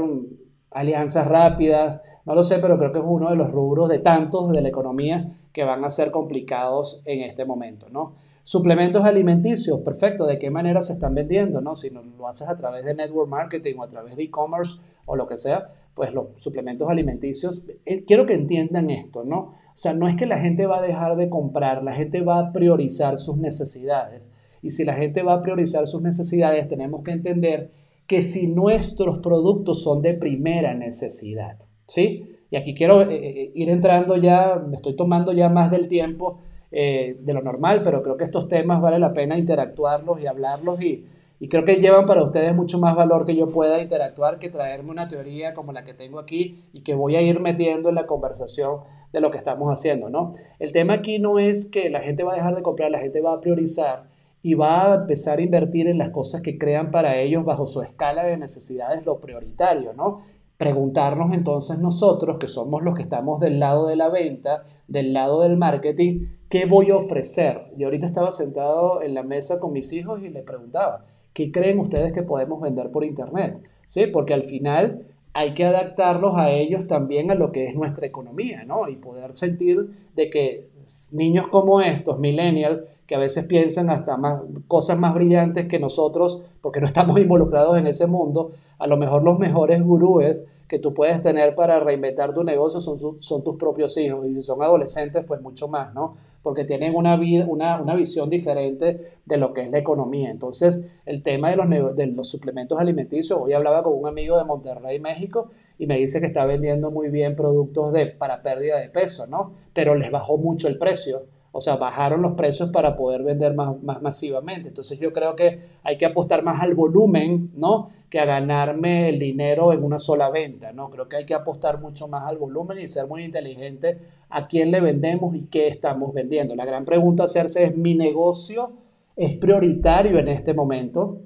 [0.72, 2.02] alianzas rápidas.
[2.26, 4.70] No lo sé, pero creo que es uno de los rubros de tantos de la
[4.70, 8.16] economía que van a ser complicados en este momento, ¿no?
[8.42, 10.26] Suplementos alimenticios, perfecto.
[10.26, 11.62] ¿De qué manera se están vendiendo?
[11.62, 11.76] ¿no?
[11.76, 15.28] Si lo haces a través de network marketing o a través de e-commerce o lo
[15.28, 19.54] que sea, pues los suplementos alimenticios, eh, quiero que entiendan esto, ¿no?
[19.82, 22.38] O sea, no es que la gente va a dejar de comprar, la gente va
[22.38, 24.30] a priorizar sus necesidades.
[24.62, 27.72] Y si la gente va a priorizar sus necesidades, tenemos que entender
[28.06, 32.28] que si nuestros productos son de primera necesidad, ¿sí?
[32.52, 36.42] Y aquí quiero eh, eh, ir entrando ya, me estoy tomando ya más del tiempo
[36.72, 40.80] eh, de lo normal, pero creo que estos temas vale la pena interactuarlos y hablarlos
[40.80, 41.08] y,
[41.40, 44.92] y creo que llevan para ustedes mucho más valor que yo pueda interactuar que traerme
[44.92, 48.06] una teoría como la que tengo aquí y que voy a ir metiendo en la
[48.06, 50.34] conversación de lo que estamos haciendo, ¿no?
[50.60, 53.22] El tema aquí no es que la gente va a dejar de comprar, la gente
[53.22, 54.04] va a priorizar
[54.44, 57.82] y va a empezar a invertir en las cosas que crean para ellos bajo su
[57.82, 60.24] escala de necesidades lo prioritario, ¿no?
[60.58, 65.42] Preguntarnos entonces nosotros, que somos los que estamos del lado de la venta, del lado
[65.42, 67.62] del marketing, ¿Qué voy a ofrecer?
[67.78, 71.80] Yo ahorita estaba sentado en la mesa con mis hijos y les preguntaba, ¿qué creen
[71.80, 73.62] ustedes que podemos vender por internet?
[73.88, 74.08] ¿Sí?
[74.08, 78.64] Porque al final hay que adaptarlos a ellos también a lo que es nuestra economía,
[78.66, 78.90] ¿no?
[78.90, 80.68] Y poder sentir de que
[81.14, 86.42] niños como estos, millennials, que a veces piensan hasta más cosas más brillantes que nosotros,
[86.62, 90.94] porque no estamos involucrados en ese mundo, a lo mejor los mejores gurúes que tú
[90.94, 95.24] puedes tener para reinventar tu negocio son, son tus propios hijos, y si son adolescentes,
[95.26, 96.16] pues mucho más, ¿no?
[96.44, 100.30] Porque tienen una, una, una, visión diferente de lo que es la economía.
[100.30, 104.46] Entonces, el tema de los, de los suplementos alimenticios, hoy hablaba con un amigo de
[104.46, 108.90] Monterrey, México, y me dice que está vendiendo muy bien productos de, para pérdida de
[108.90, 109.54] peso, ¿no?
[109.74, 111.24] Pero les bajó mucho el precio.
[111.54, 114.70] O sea, bajaron los precios para poder vender más, más masivamente.
[114.70, 117.90] Entonces yo creo que hay que apostar más al volumen, ¿no?
[118.10, 120.90] Que a ganarme el dinero en una sola venta, ¿no?
[120.90, 124.72] Creo que hay que apostar mucho más al volumen y ser muy inteligente a quién
[124.72, 126.56] le vendemos y qué estamos vendiendo.
[126.56, 128.72] La gran pregunta a hacerse es, ¿mi negocio
[129.18, 131.20] es prioritario en este momento?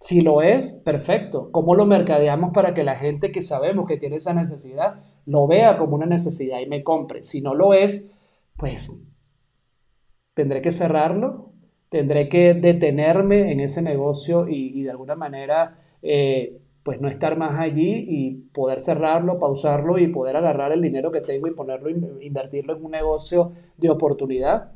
[0.00, 1.50] Si lo es, perfecto.
[1.52, 5.76] ¿Cómo lo mercadeamos para que la gente que sabemos que tiene esa necesidad lo vea
[5.76, 7.22] como una necesidad y me compre?
[7.22, 8.10] Si no lo es,
[8.56, 8.88] pues
[10.36, 11.46] tendré que cerrarlo,
[11.88, 17.58] tendré que detenerme en ese negocio y, de alguna manera eh, pues no estar más
[17.58, 21.88] allí y poder cerrarlo, pausarlo y poder agarrar el dinero que tengo y ponerlo,
[22.20, 24.72] invertirlo en un negocio de oportunidad.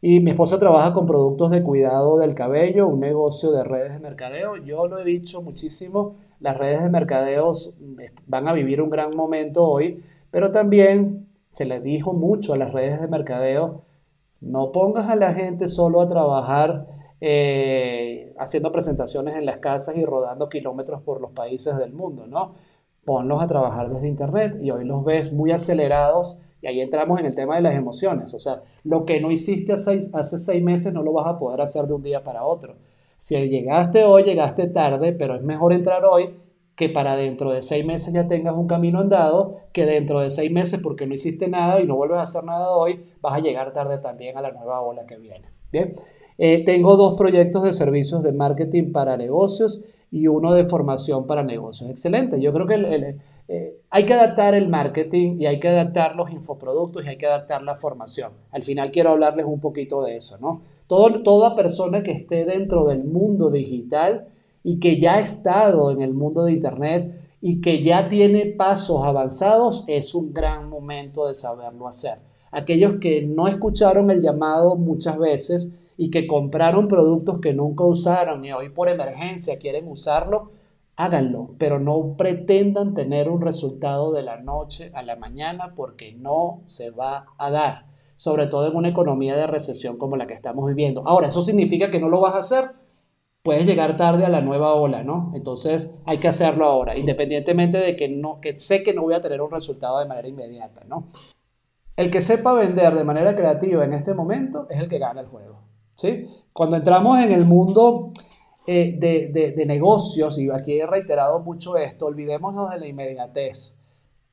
[0.00, 3.98] Y mi esposa trabaja con productos de cuidado del cabello, un negocio de redes de
[3.98, 4.58] mercadeo.
[4.58, 7.52] Yo lo he dicho muchísimo, las redes de mercadeo
[8.28, 12.72] van a vivir un gran momento hoy, pero también se le dijo mucho a las
[12.72, 13.82] redes de mercadeo,
[14.40, 16.86] no pongas a la gente solo a trabajar
[17.20, 22.54] eh, haciendo presentaciones en las casas y rodando kilómetros por los países del mundo, ¿no?
[23.04, 27.26] Ponlos a trabajar desde Internet y hoy los ves muy acelerados y ahí entramos en
[27.26, 28.32] el tema de las emociones.
[28.34, 31.60] O sea, lo que no hiciste hace hace seis meses no lo vas a poder
[31.60, 32.76] hacer de un día para otro.
[33.18, 36.34] Si llegaste hoy, llegaste tarde, pero es mejor entrar hoy
[36.80, 40.50] que para dentro de seis meses ya tengas un camino andado, que dentro de seis
[40.50, 43.74] meses porque no hiciste nada y no vuelves a hacer nada hoy, vas a llegar
[43.74, 45.44] tarde también a la nueva ola que viene.
[46.38, 51.42] Eh, tengo dos proyectos de servicios de marketing para negocios y uno de formación para
[51.42, 51.90] negocios.
[51.90, 52.40] Excelente.
[52.40, 53.16] Yo creo que
[53.48, 57.26] eh, hay que adaptar el marketing y hay que adaptar los infoproductos y hay que
[57.26, 58.32] adaptar la formación.
[58.52, 60.62] Al final quiero hablarles un poquito de eso, ¿no?
[60.86, 64.28] Todo, toda persona que esté dentro del mundo digital
[64.62, 69.04] y que ya ha estado en el mundo de Internet y que ya tiene pasos
[69.04, 72.18] avanzados, es un gran momento de saberlo hacer.
[72.50, 78.42] Aquellos que no escucharon el llamado muchas veces, y que compraron productos que nunca usaron
[78.42, 80.50] y hoy por emergencia quieren usarlo,
[80.96, 86.62] háganlo, pero no pretendan tener un resultado de la noche a la mañana porque no
[86.64, 87.84] se va a dar,
[88.16, 91.06] sobre todo en una economía de recesión como la que estamos viviendo.
[91.06, 92.70] Ahora, ¿eso significa que no lo vas a hacer?
[93.42, 95.32] Puedes llegar tarde a la nueva ola, ¿no?
[95.34, 99.20] Entonces hay que hacerlo ahora, independientemente de que, no, que sé que no voy a
[99.20, 101.08] tener un resultado de manera inmediata, ¿no?
[101.96, 105.26] El que sepa vender de manera creativa en este momento es el que gana el
[105.26, 105.70] juego.
[106.52, 108.12] Cuando entramos en el mundo
[108.66, 113.76] eh, de, negocios, y aquí he reiterado mucho esto, olvidémonos de la inmediatez.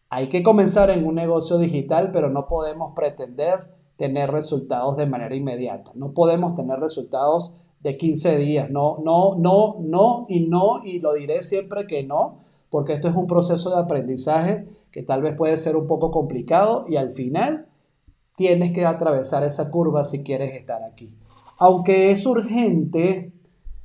[0.10, 5.36] Hay que comenzar en un negocio digital, pero no podemos pretender tener resultados de manera
[5.36, 5.92] inmediata.
[5.96, 8.70] No podemos tener resultados de 15 días.
[8.70, 13.16] No, no, no, no y no, y lo diré siempre que no, porque esto es
[13.16, 17.68] un proceso de aprendizaje que tal vez puede ser un poco complicado y al final
[18.36, 21.18] tienes que atravesar esa curva si quieres estar aquí
[21.58, 23.34] aunque es urgente,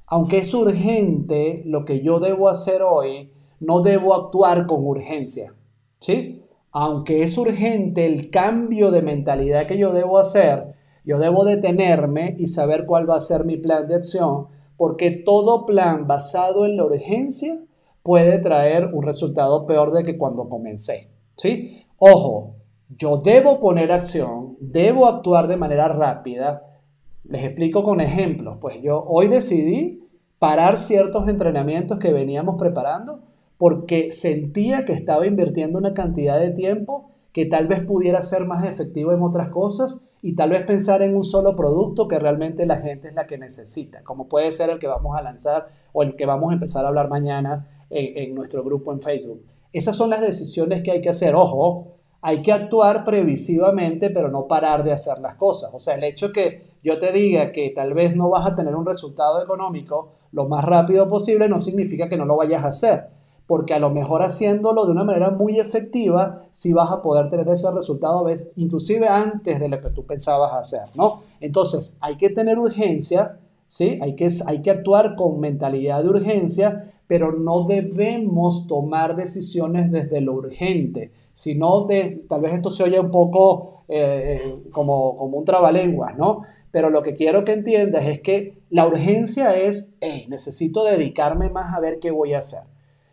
[0.07, 5.55] aunque es urgente lo que yo debo hacer hoy, no debo actuar con urgencia.
[5.99, 6.43] ¿Sí?
[6.73, 10.75] Aunque es urgente el cambio de mentalidad que yo debo hacer,
[11.05, 15.67] yo debo detenerme y saber cuál va a ser mi plan de acción, porque todo
[15.67, 17.61] plan basado en la urgencia
[18.03, 21.11] puede traer un resultado peor de que cuando comencé.
[21.37, 21.85] ¿Sí?
[21.99, 22.57] Ojo,
[22.89, 26.81] yo debo poner acción, debo actuar de manera rápida,
[27.25, 28.59] les explico con ejemplos.
[28.61, 33.21] Pues yo hoy decidí parar ciertos entrenamientos que veníamos preparando
[33.59, 38.65] porque sentía que estaba invirtiendo una cantidad de tiempo que tal vez pudiera ser más
[38.65, 42.77] efectivo en otras cosas y tal vez pensar en un solo producto que realmente la
[42.77, 46.15] gente es la que necesita, como puede ser el que vamos a lanzar o el
[46.15, 49.45] que vamos a empezar a hablar mañana en, nuestro grupo en Facebook.
[49.73, 51.35] Esas son las decisiones que hay que hacer.
[51.35, 51.89] Ojo,
[52.21, 55.71] hay que actuar previsivamente, pero no parar de hacer las cosas.
[55.75, 58.77] O sea, el hecho que yo te diga que tal vez no vas a tener
[58.77, 63.09] un resultado económico lo más rápido posible no significa que no lo vayas a hacer,
[63.53, 67.47] porque a lo mejor haciéndolo de una manera muy efectiva, sí vas a poder tener
[67.51, 68.25] ese resultado,
[68.57, 71.21] inclusive antes de lo que tú pensabas hacer, ¿no?
[71.39, 73.37] Entonces, hay que tener urgencia,
[73.67, 73.99] ¿sí?
[74.01, 80.23] Hay que, hay que actuar con mentalidad de urgencia, pero no debemos tomar decisiones desde
[80.23, 85.37] lo urgente sino de, tal vez esto se oye un poco eh, eh, como, como
[85.39, 86.43] un trabalenguas, ¿no?
[86.71, 91.75] Pero lo que quiero que entiendas es que la urgencia es, hey, necesito dedicarme más
[91.75, 92.72] a ver qué voy a hacer.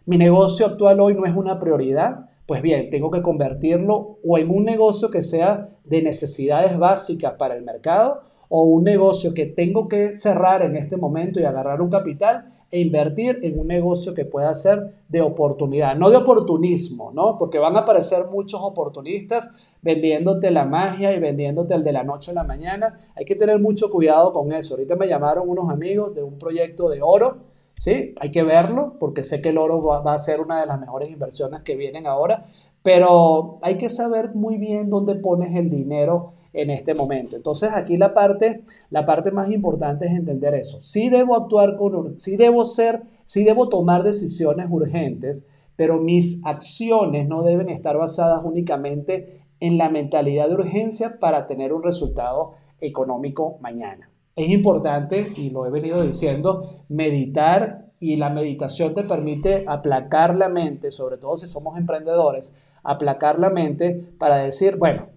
[0.10, 4.50] Mi negocio actual hoy no es una prioridad, pues bien, tengo que convertirlo o en
[4.50, 9.88] un negocio que sea de necesidades básicas para el mercado o un negocio que tengo
[9.88, 14.26] que cerrar en este momento y agarrar un capital e invertir en un negocio que
[14.26, 17.38] pueda ser de oportunidad, no de oportunismo, ¿no?
[17.38, 19.52] Porque van a aparecer muchos oportunistas
[19.84, 23.00] vendiéndote la magia y vendiéndote el de la noche a la mañana.
[23.16, 24.74] Hay que tener mucho cuidado con eso.
[24.74, 27.49] Ahorita me llamaron unos amigos de un proyecto de oro,
[27.80, 28.14] ¿sí?
[28.20, 31.10] Hay que verlo porque sé que el oro va, a ser una de las mejores
[31.10, 32.46] inversiones que vienen ahora,
[32.84, 37.36] pero hay que saber muy bien dónde pones el dinero en este momento.
[37.36, 40.82] Entonces aquí la parte, la parte más importante es entender eso.
[40.82, 47.28] Sí debo actuar con, sí debo ser, sí debo tomar decisiones urgentes, pero mis acciones
[47.28, 53.58] no deben estar basadas únicamente en la mentalidad de urgencia para tener un resultado económico
[53.62, 54.10] mañana.
[54.40, 60.48] Es importante, y lo he venido diciendo, meditar y la meditación te permite aplacar la
[60.48, 65.08] mente, sobre todo si somos emprendedores, aplacar la mente para decir, bueno,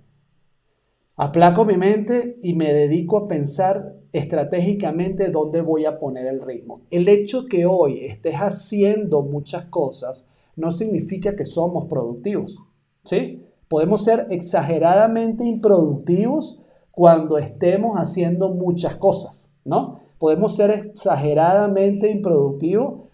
[1.15, 6.81] aplaco mi mente y me dedico a pensar estratégicamente dónde voy a poner el ritmo.
[6.91, 12.59] El hecho que hoy estés haciendo muchas cosas no significa que somos productivos,
[13.05, 13.45] ¿sí?
[13.69, 16.59] Podemos ser exageradamente improductivos
[16.93, 20.01] cuando estemos haciendo muchas cosas, ¿no?
[20.19, 23.09] Podemos ser exageradamente improductivos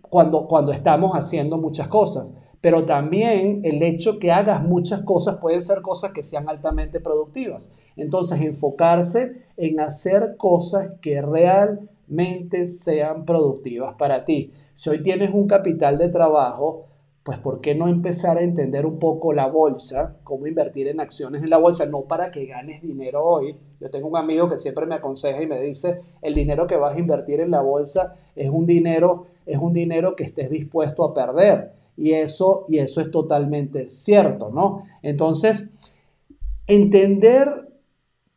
[0.00, 5.60] cuando, cuando estamos haciendo muchas cosas, pero también el hecho que hagas muchas cosas pueden
[5.60, 7.72] ser cosas que sean altamente productivas.
[7.96, 14.52] Entonces, enfocarse en hacer cosas que realmente sean productivas para ti.
[14.74, 16.86] Si hoy tienes un capital de trabajo,
[17.26, 21.42] pues ¿por qué no empezar a entender un poco la bolsa, cómo invertir en acciones
[21.42, 23.56] en la bolsa, no para que ganes dinero hoy?
[23.80, 26.94] Yo tengo un amigo que siempre me aconseja y me dice, el dinero que vas
[26.94, 31.14] a invertir en la bolsa es un dinero, es un dinero que estés dispuesto a
[31.14, 31.72] perder.
[31.96, 34.84] Y eso, y eso es totalmente cierto, ¿no?
[35.02, 35.70] Entonces,
[36.68, 37.72] entender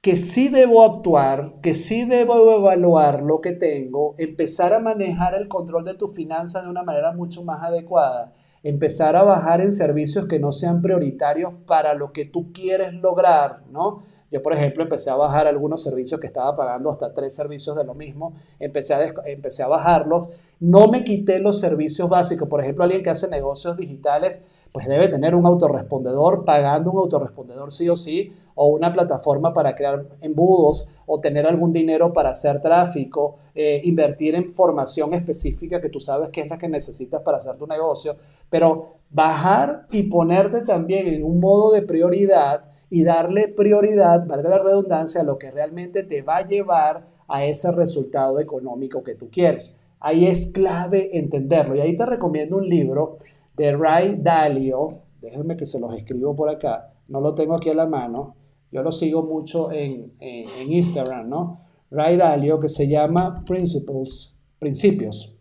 [0.02, 5.48] que sí debo actuar, que sí debo evaluar lo que tengo, empezar a manejar el
[5.48, 8.34] control de tus finanzas de una manera mucho más adecuada
[8.64, 13.64] empezar a bajar en servicios que no sean prioritarios para lo que tú quieres lograr,
[13.72, 14.04] ¿no?
[14.32, 17.84] Yo, por ejemplo, empecé a bajar algunos servicios que estaba pagando hasta tres servicios de
[17.84, 20.28] lo mismo, empecé a, empecé a bajarlos,
[20.60, 25.08] no me quité los servicios básicos, por ejemplo, alguien que hace negocios digitales, pues debe
[25.08, 30.88] tener un autorrespondedor, pagando un autorrespondedor sí o sí, o una plataforma para crear embudos,
[31.12, 36.30] o tener algún dinero para hacer tráfico, eh, invertir en formación específica que tú sabes
[36.30, 38.16] que es la que necesitas para hacer tu negocio,
[38.48, 44.60] pero bajar y ponerte también en un modo de prioridad y darle prioridad, valga la
[44.60, 49.30] redundancia, a lo que realmente te va a llevar a ese resultado económico que tú
[49.32, 49.80] quieres.
[50.00, 51.76] Ahí es clave entenderlo.
[51.76, 53.18] Y ahí te recomiendo un libro
[53.58, 54.90] de Ray Dalio.
[55.22, 56.94] Déjenme que se los escribo por acá.
[57.08, 58.36] No lo tengo aquí a la mano.
[58.72, 61.62] Yo lo sigo mucho en, en Instagram, ¿no?
[61.92, 65.36] Ray Dalio, que se llama Principles, Principios.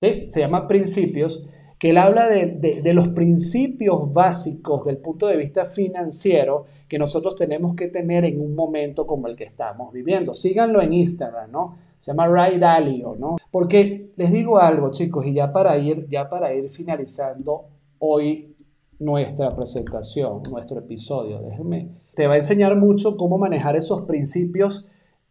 [0.00, 0.26] ¿Sí?
[0.28, 1.42] Se llama Principios
[1.78, 7.76] que él habla de, los principios básicos del punto de vista financiero que nosotros tenemos
[7.76, 10.34] que tener en un momento como el que estamos viviendo.
[10.34, 11.78] Síganlo en Instagram, ¿no?
[11.96, 13.36] Se llama Ray Dalio, ¿no?
[13.50, 17.66] Porque les digo algo, chicos, y ya para ir, ya para ir finalizando
[18.00, 18.56] hoy
[18.98, 24.86] nuestra presentación, nuestro episodio, déjenme, te va a enseñar mucho cómo manejar esos principios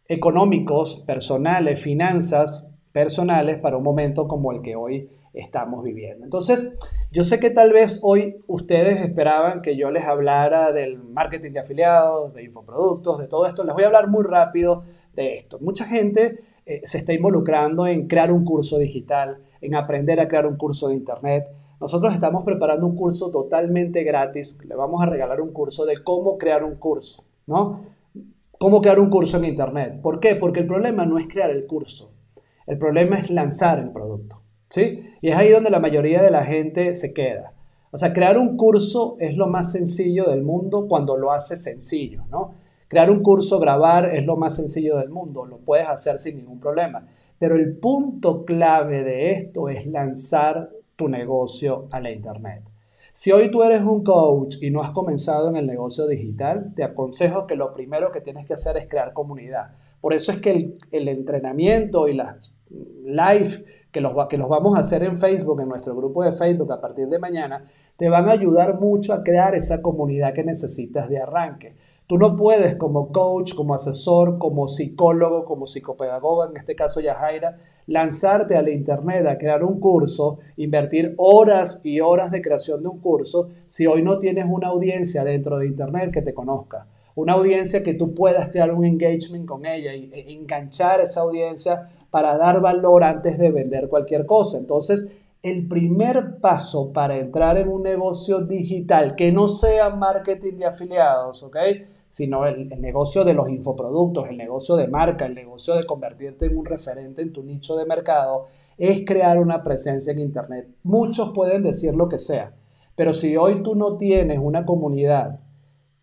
[0.07, 6.24] económicos, personales, finanzas personales para un momento como el que hoy estamos viviendo.
[6.24, 6.74] Entonces,
[7.11, 11.59] yo sé que tal vez hoy ustedes esperaban que yo les hablara del marketing de
[11.59, 13.63] afiliados, de infoproductos, de todo esto.
[13.63, 14.84] Les voy a hablar muy rápido
[15.15, 15.59] de esto.
[15.59, 20.47] Mucha gente eh, se está involucrando en crear un curso digital, en aprender a crear
[20.47, 21.47] un curso de internet.
[21.80, 24.58] Nosotros estamos preparando un curso totalmente gratis.
[24.66, 27.82] Le vamos a regalar un curso de cómo crear un curso, ¿no?
[28.58, 30.02] Cómo crear un curso en internet.
[30.02, 30.36] ¿Por qué?
[30.36, 32.12] Porque el problema no es crear el curso.
[32.66, 34.42] El problema es lanzar el producto.
[34.70, 35.12] ¿sí?
[35.22, 37.54] Y es ahí donde la mayoría de la gente se queda.
[37.92, 42.26] O sea, crear un curso es lo más sencillo del mundo cuando lo haces sencillo,
[42.30, 42.56] ¿no?
[42.90, 46.60] Crear un curso, grabar es lo más sencillo del mundo, lo puedes hacer sin ningún
[46.60, 47.08] problema.
[47.38, 52.64] Pero el punto clave de esto es lanzar tu negocio a la internet.
[53.14, 56.84] Si hoy tú eres un coach y no has comenzado en el negocio digital, te
[56.84, 59.72] aconsejo que lo primero que tienes que hacer es crear comunidad.
[60.02, 62.56] Por eso es que el, entrenamiento y las
[63.04, 66.72] live que los, que los vamos a hacer en Facebook, en nuestro grupo de Facebook
[66.72, 71.10] a partir de mañana, te van a ayudar mucho a crear esa comunidad que necesitas
[71.10, 71.76] de arranque.
[72.08, 77.58] Tú no puedes como coach, como asesor, como psicólogo, como psicopedagoga, en este caso Yajaira,
[77.86, 82.88] lanzarte a la internet a crear un curso, invertir horas y horas de creación de
[82.88, 86.88] un curso si hoy no tienes una audiencia dentro de internet que te conozca.
[87.16, 91.89] Una audiencia que tú puedas crear un engagement con ella y e enganchar esa audiencia
[92.10, 94.58] para dar valor antes de vender cualquier cosa.
[94.58, 95.10] Entonces,
[95.43, 101.43] el primer paso para entrar en un negocio digital que no sea marketing de afiliados,
[101.43, 101.58] ¿ok?
[102.10, 106.58] Sino el, negocio de los infoproductos, el negocio de marca, el negocio de convertirte en
[106.58, 108.45] un referente en tu nicho de mercado,
[108.78, 110.68] es crear una presencia en Internet.
[110.84, 112.53] Muchos pueden decir lo que sea,
[112.95, 115.39] pero si hoy tú no tienes una comunidad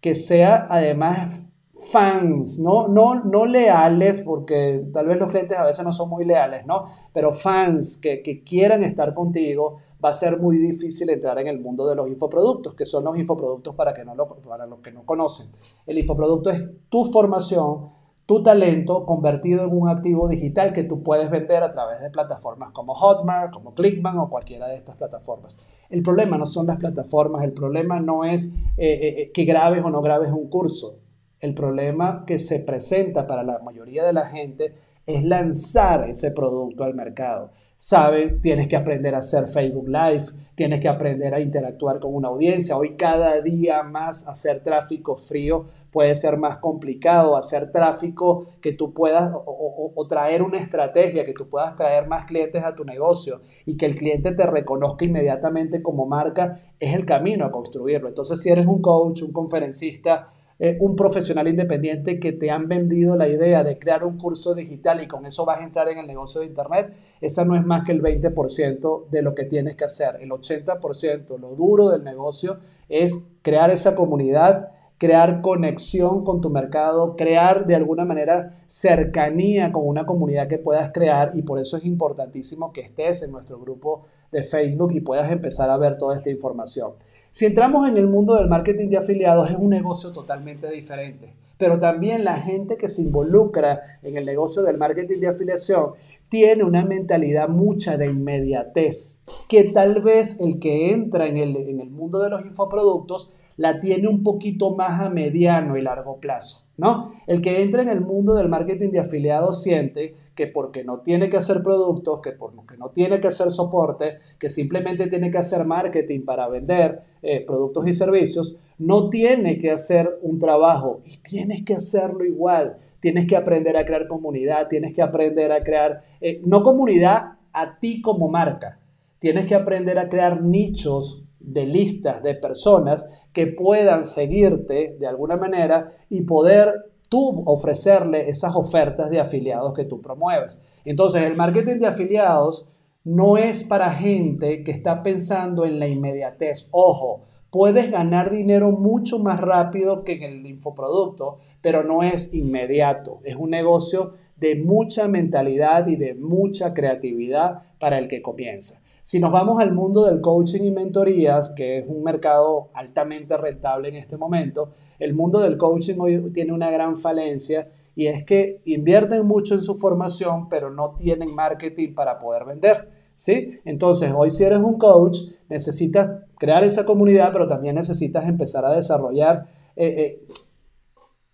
[0.00, 1.42] que sea además
[1.90, 2.88] fans, ¿no?
[2.88, 6.86] No, no leales, porque tal vez los clientes a veces no son muy leales, ¿no?
[7.12, 11.60] Pero fans que, que quieran estar contigo, va a ser muy difícil entrar en el
[11.60, 14.92] mundo de los infoproductos, que son los infoproductos para, que no lo, para los que
[14.92, 15.46] no conocen.
[15.86, 17.88] El infoproducto es tu formación,
[18.26, 22.72] tu talento convertido en un activo digital que tú puedes vender a través de plataformas
[22.72, 25.58] como Hotmart, como Clickbank o cualquiera de estas plataformas.
[25.88, 28.46] El problema no son las plataformas, el problema no es
[28.76, 30.98] eh, eh, eh, que grabes o no grabes un curso.
[31.40, 34.74] El problema que se presenta para la mayoría de la gente
[35.06, 37.50] es lanzar ese producto al mercado
[37.86, 40.24] sabe, tienes que aprender a hacer Facebook Live,
[40.54, 42.78] tienes que aprender a interactuar con una audiencia.
[42.78, 48.94] Hoy cada día más hacer tráfico frío puede ser más complicado, hacer tráfico que tú
[48.94, 53.76] puedas o, traer una estrategia, que tú puedas traer más clientes a tu negocio y
[53.76, 58.08] que el cliente te reconozca inmediatamente como marca, es el camino a construirlo.
[58.08, 63.16] Entonces, si eres un coach, un conferencista, eh, un profesional independiente que te han vendido
[63.16, 66.06] la idea de crear un curso digital y con eso vas a entrar en el
[66.06, 69.84] negocio de Internet, esa no es más que el 20% de lo que tienes que
[69.84, 70.18] hacer.
[70.20, 77.16] El 80%, lo duro del negocio, es crear esa comunidad, crear conexión con tu mercado,
[77.16, 81.84] crear de alguna manera cercanía con una comunidad que puedas crear y por eso es
[81.84, 86.30] importantísimo que estés en nuestro grupo de Facebook y puedas empezar a ver toda esta
[86.30, 86.92] información.
[87.34, 91.80] Si entramos en el mundo del marketing de afiliados es un negocio totalmente diferente, pero
[91.80, 95.94] también la gente que se involucra en el negocio del marketing de afiliación
[96.28, 99.18] tiene una mentalidad mucha de inmediatez,
[99.48, 103.80] que tal vez el que entra en el, en el mundo de los infoproductos la
[103.80, 107.12] tiene un poquito más a mediano y largo plazo, ¿no?
[107.26, 111.28] El que entra en el mundo del marketing de afiliados siente que porque no tiene
[111.28, 115.64] que hacer productos, que porque no tiene que hacer soporte, que simplemente tiene que hacer
[115.64, 121.62] marketing para vender eh, productos y servicios, no tiene que hacer un trabajo y tienes
[121.62, 122.78] que hacerlo igual.
[122.98, 127.78] Tienes que aprender a crear comunidad, tienes que aprender a crear, eh, no comunidad a
[127.78, 128.78] ti como marca,
[129.18, 135.36] tienes que aprender a crear nichos de listas de personas que puedan seguirte de alguna
[135.36, 136.72] manera y poder
[137.08, 140.60] tú ofrecerle esas ofertas de afiliados que tú promueves.
[140.84, 142.66] Entonces, el marketing de afiliados
[143.04, 146.68] no es para gente que está pensando en la inmediatez.
[146.70, 153.20] Ojo, puedes ganar dinero mucho más rápido que en el infoproducto, pero no es inmediato.
[153.24, 158.80] Es un negocio de mucha mentalidad y de mucha creatividad para el que comienza.
[159.04, 163.90] Si nos vamos al mundo del coaching y mentorías, que es un mercado altamente rentable
[163.90, 168.62] en este momento, el mundo del coaching hoy tiene una gran falencia y es que
[168.64, 172.88] invierten mucho en su formación, pero no tienen marketing para poder vender.
[173.14, 173.60] ¿Sí?
[173.66, 175.18] Entonces, hoy si eres un coach,
[175.50, 179.46] necesitas crear esa comunidad, pero también necesitas empezar a desarrollar
[179.76, 180.24] eh, eh,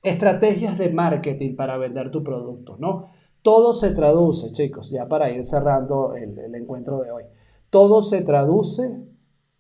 [0.03, 3.11] estrategias de marketing para vender tu producto, ¿no?
[3.43, 7.23] Todo se traduce, chicos, ya para ir cerrando el encuentro de hoy.
[7.71, 8.83] Todo se traduce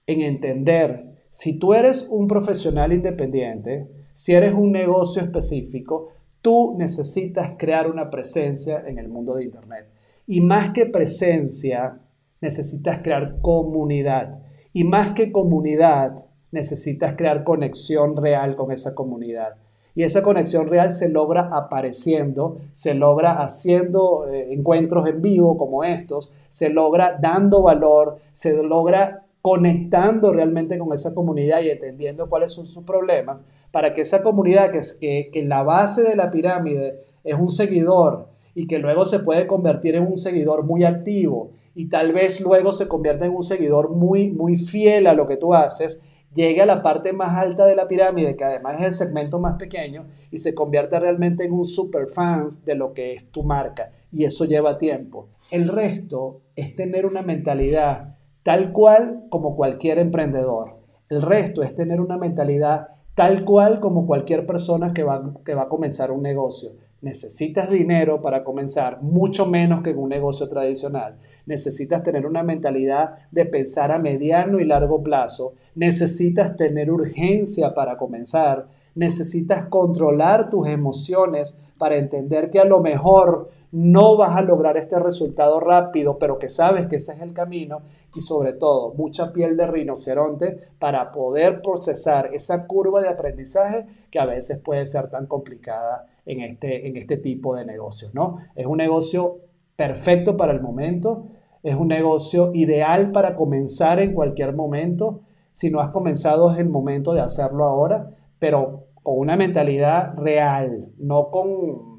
[0.06, 6.08] en entender si tú eres un profesional independiente, si eres un negocio específico,
[6.42, 9.88] tú necesitas crear una presencia en el mundo de Internet.
[10.26, 12.00] Y más que presencia,
[12.40, 14.42] necesitas crear comunidad.
[14.72, 16.16] Y más que comunidad,
[16.50, 19.54] necesitas crear conexión real con esa comunidad.
[19.94, 25.84] Y esa conexión real se logra apareciendo, se logra haciendo eh, encuentros en vivo como
[25.84, 32.52] estos, se logra dando valor, se logra conectando realmente con esa comunidad y entendiendo cuáles
[32.52, 36.30] son sus problemas, para que esa comunidad, que, que, que en la base de la
[36.30, 41.50] pirámide es un seguidor y que luego se puede convertir en un seguidor muy activo
[41.74, 45.36] y tal vez luego se convierta en un seguidor muy, muy fiel a lo que
[45.36, 46.02] tú haces,
[46.34, 49.56] llegue a la parte más alta de la pirámide, que además es el segmento más
[49.56, 53.90] pequeño, y se convierte realmente en un super fans de lo que es tu marca.
[54.12, 55.28] Y eso lleva tiempo.
[55.50, 60.76] El resto es tener una mentalidad tal cual como cualquier emprendedor.
[61.08, 65.62] El resto es tener una mentalidad tal cual como cualquier persona que va, que va
[65.62, 66.70] a comenzar un negocio.
[67.02, 71.16] Necesitas dinero para comenzar, mucho menos que en un negocio tradicional
[71.50, 77.96] necesitas tener una mentalidad de pensar a mediano y largo plazo, necesitas tener urgencia para
[77.96, 84.76] comenzar, necesitas controlar tus emociones para entender que a lo mejor no vas a lograr
[84.76, 87.82] este resultado rápido, pero que sabes que ese es el camino
[88.14, 94.20] y sobre todo mucha piel de rinoceronte para poder procesar esa curva de aprendizaje que
[94.20, 98.38] a veces puede ser tan complicada en este, en este tipo de negocios, ¿no?
[98.54, 99.38] Es un negocio
[99.80, 101.28] perfecto para el momento,
[101.62, 105.20] es un negocio ideal para comenzar en cualquier momento.
[105.52, 110.88] Si no has comenzado es el momento de hacerlo ahora, pero con una mentalidad real,
[110.98, 111.90] no con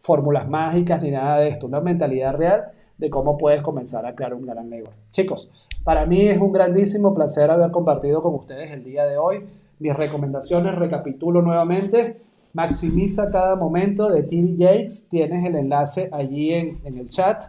[0.00, 4.34] fórmulas mágicas ni nada de esto, una mentalidad real de cómo puedes comenzar a crear
[4.34, 4.96] un gran negocio.
[5.10, 5.50] Chicos,
[5.84, 9.44] para mí es un grandísimo placer haber compartido con ustedes el día de hoy.
[9.78, 12.20] Mis recomendaciones, recapitulo nuevamente,
[12.52, 17.44] maximiza cada momento de TD Yates, tienes el enlace allí en, en el chat.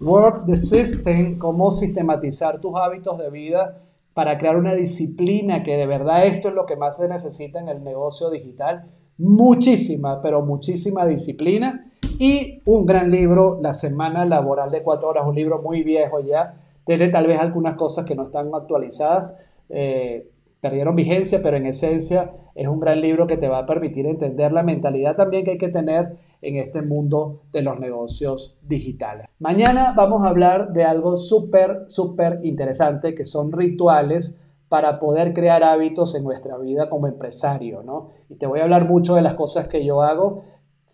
[0.00, 3.82] Work the System, cómo sistematizar tus hábitos de vida
[4.14, 7.68] para crear una disciplina, que de verdad esto es lo que más se necesita en
[7.68, 8.86] el negocio digital.
[9.18, 11.86] Muchísima, pero muchísima disciplina.
[12.18, 16.54] Y un gran libro, La Semana Laboral de Cuatro Horas, un libro muy viejo ya.
[16.84, 19.34] Tiene tal vez algunas cosas que no están actualizadas,
[19.68, 20.28] eh,
[20.60, 24.52] perdieron vigencia, pero en esencia es un gran libro que te va a permitir entender
[24.52, 29.26] la mentalidad también que hay que tener en este mundo de los negocios digitales.
[29.38, 34.38] Mañana vamos a hablar de algo súper, súper interesante, que son rituales
[34.68, 38.10] para poder crear hábitos en nuestra vida como empresario, ¿no?
[38.28, 40.44] Y te voy a hablar mucho de las cosas que yo hago.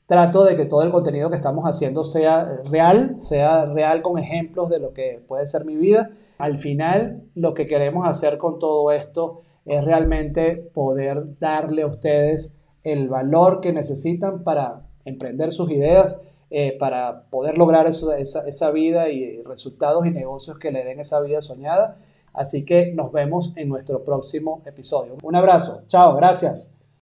[0.07, 4.71] Trato de que todo el contenido que estamos haciendo sea real, sea real con ejemplos
[4.71, 6.11] de lo que puede ser mi vida.
[6.39, 12.57] Al final, lo que queremos hacer con todo esto es realmente poder darle a ustedes
[12.83, 19.09] el valor que necesitan para emprender sus ideas, eh, para poder lograr esa, esa vida
[19.09, 21.97] y resultados y negocios que le den esa vida soñada.
[22.33, 25.17] Así que nos vemos en nuestro próximo episodio.
[25.23, 25.83] Un abrazo.
[25.89, 26.15] Chao.
[26.15, 26.76] Gracias.